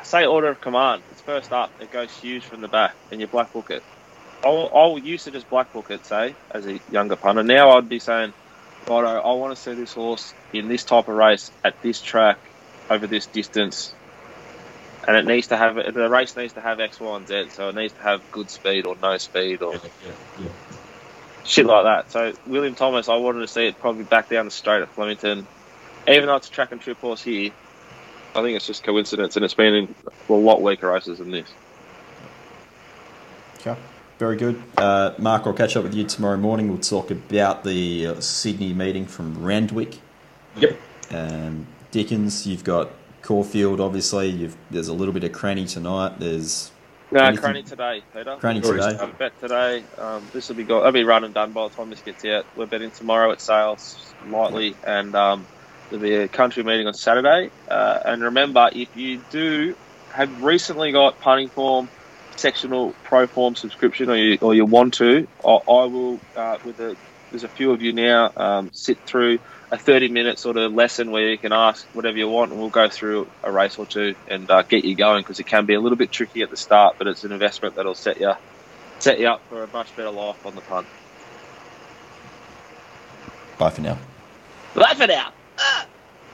Say 0.05 0.27
order 0.27 0.49
of 0.49 0.61
command. 0.61 1.03
It's 1.11 1.23
first 1.23 1.53
up. 1.53 1.73
It 1.81 1.91
goes 1.91 2.13
huge 2.15 2.45
from 2.45 2.61
the 2.61 2.69
back, 2.69 2.95
and 3.11 3.19
you 3.19 3.27
black 3.27 3.51
book 3.51 3.71
it. 3.71 3.83
I'll, 4.45 4.71
I'll 4.75 4.99
used 4.99 5.25
to 5.25 5.31
just 5.31 5.49
black 5.49 5.73
book 5.73 5.91
it, 5.91 6.05
say, 6.05 6.37
as 6.51 6.67
a 6.67 6.81
younger 6.91 7.17
punter. 7.17 7.43
Now 7.43 7.71
I'd 7.71 7.89
be 7.89 7.99
saying, 7.99 8.35
Righto, 8.87 9.07
I 9.07 9.33
want 9.35 9.57
to 9.57 9.61
see 9.63 9.75
this 9.75 9.95
horse 9.95 10.35
in 10.53 10.69
this 10.69 10.85
type 10.85 11.09
of 11.09 11.15
race 11.15 11.51
at 11.65 11.81
this 11.83 12.03
track 12.03 12.39
over 12.91 13.07
this 13.07 13.27
distance, 13.27 13.97
and 15.09 15.17
it 15.17 15.25
needs 15.25 15.49
to 15.49 15.57
have 15.57 15.77
the 15.77 16.11
race 16.11 16.37
needs 16.37 16.53
to 16.55 16.61
have 16.61 16.79
X, 16.79 17.01
Y, 17.01 17.17
and 17.17 17.27
Z. 17.27 17.49
So 17.51 17.71
it 17.71 17.75
needs 17.75 17.95
to 17.95 18.03
have 18.03 18.31
good 18.31 18.51
speed 18.51 18.85
or 18.85 18.97
no 18.97 19.17
speed 19.17 19.63
or 19.63 19.73
Yeah, 19.73 19.81
yeah, 20.07 20.13
yeah. 20.37 20.49
shit 21.47 21.65
like 21.65 21.85
that. 21.85 22.13
So 22.13 22.35
William 22.47 22.75
Thomas, 22.75 23.09
I 23.09 23.17
wanted 23.17 23.41
to 23.41 23.49
see 23.49 23.67
it 23.67 23.79
probably 23.79 24.05
back 24.05 24.29
down 24.29 24.45
the 24.45 24.51
straight 24.51 24.83
at 24.83 24.95
Flemington, 24.95 25.47
even 26.07 26.27
though 26.27 26.37
it's 26.37 26.49
a 26.49 26.53
track 26.53 26.73
and 26.73 26.83
trip 26.83 26.99
horse 27.01 27.23
here. 27.23 27.53
I 28.35 28.43
think 28.43 28.57
it's 28.57 28.67
just 28.67 28.85
coincidence, 28.85 29.37
and 29.37 29.45
it's 29.45 29.55
been 29.55 29.75
in 29.75 29.95
a 30.29 30.33
lot 30.33 30.63
weaker 30.63 30.91
races 30.91 31.19
than 31.19 31.31
this. 31.31 31.49
Okay, 33.61 33.77
very 34.19 34.37
good. 34.37 34.63
Uh, 34.77 35.13
Mark, 35.19 35.47
I'll 35.47 35.53
catch 35.53 35.77
up 35.77 35.83
with 35.83 35.95
you 35.95 36.05
tomorrow 36.05 36.37
morning. 36.37 36.69
We'll 36.69 36.79
talk 36.79 37.11
about 37.11 37.65
the 37.65 38.07
uh, 38.07 38.21
Sydney 38.21 38.73
meeting 38.73 39.07
from 39.07 39.43
Randwick. 39.45 39.99
Yep. 40.57 40.79
Um, 41.11 41.67
Dickens, 41.91 42.47
you've 42.47 42.65
got 42.65 42.91
Caulfield, 43.23 43.81
obviously. 43.81 44.29
You've, 44.29 44.57
there's 44.71 44.89
a 44.89 44.95
little 44.95 45.13
bit 45.13 45.25
of 45.25 45.33
Cranny 45.33 45.67
tonight. 45.67 46.19
There's 46.21 46.71
No, 47.11 47.21
Anything- 47.21 47.43
Cranny 47.43 47.63
today, 47.65 48.03
Peter. 48.15 48.37
Cranny 48.37 48.63
Already 48.63 48.93
today. 48.93 49.03
Um, 49.03 49.13
bet 49.19 49.39
today. 49.41 49.83
Um, 49.99 50.27
this 50.33 50.49
will 50.49 50.57
be 50.57 50.65
go- 50.65 50.83
I'll 50.85 50.93
be 50.93 51.05
run 51.05 51.25
and 51.25 51.35
done 51.35 51.53
by 51.53 51.67
the 51.69 51.75
time 51.75 51.91
this 51.91 52.01
gets 52.01 52.25
out. 52.25 52.47
We're 52.57 52.67
betting 52.67 52.93
tomorrow 52.93 53.33
at 53.33 53.41
sales 53.41 54.15
lightly, 54.29 54.77
and 54.87 55.15
um, 55.17 55.47
there'll 55.91 56.03
be 56.03 56.15
a 56.15 56.29
country 56.29 56.63
meeting 56.63 56.87
on 56.87 56.95
Saturday. 56.95 57.51
Uh, 57.69 57.99
and 58.05 58.23
remember, 58.23 58.71
if 58.73 58.97
you 58.97 59.19
do 59.19 59.77
have 60.11 60.31
recently 60.41 60.93
got 60.93 61.21
punting 61.21 61.51
form, 61.51 61.91
sectional 62.37 62.97
pro 63.03 63.27
form 63.27 63.55
subscription, 63.55 64.09
or 64.09 64.17
you 64.17 64.39
or 64.41 64.55
you 64.55 64.65
want 64.65 64.95
to, 64.95 65.29
I, 65.45 65.51
I 65.51 65.85
will 65.85 66.23
uh, 66.35 66.59
with 66.63 66.77
the 66.77 66.97
there's 67.31 67.45
a 67.45 67.49
few 67.49 67.73
of 67.73 67.83
you 67.83 67.93
now 67.93 68.33
um, 68.37 68.71
sit 68.73 68.99
through 69.07 69.39
a 69.71 69.79
30 69.79 70.09
minute 70.09 70.39
sort 70.39 70.57
of 70.57 70.73
lesson 70.73 71.11
where 71.11 71.29
you 71.29 71.39
can 71.39 71.53
ask 71.53 71.87
whatever 71.93 72.17
you 72.17 72.29
want 72.29 72.51
and 72.51 72.61
we'll 72.61 72.71
go 72.71 72.89
through 72.89 73.31
a 73.45 73.53
race 73.53 73.79
or 73.79 73.87
two 73.87 74.17
and 74.27 74.51
uh, 74.51 74.63
get 74.63 74.85
you 74.85 74.97
going 74.97 75.21
because 75.21 75.39
it 75.39 75.45
can 75.45 75.65
be 75.65 75.75
a 75.75 75.81
little 75.81 75.97
bit 75.97 76.11
tricky 76.11 76.43
at 76.43 76.51
the 76.51 76.57
start 76.57 76.97
but 76.99 77.07
it's 77.07 77.23
an 77.23 77.31
investment 77.31 77.77
that'll 77.77 77.95
set 77.95 78.19
you 78.19 78.33
set 78.99 79.21
you 79.21 79.29
up 79.29 79.45
for 79.49 79.63
a 79.63 79.69
much 79.69 79.95
better 79.95 80.11
life 80.11 80.39
on 80.45 80.55
the 80.55 80.63
punt. 80.63 80.89
Bye 83.59 83.71
for 83.71 83.83
now. 83.83 83.99
Bye 84.75 84.95
for 84.97 85.07
now. 85.07 85.33
Ah! 85.63 86.00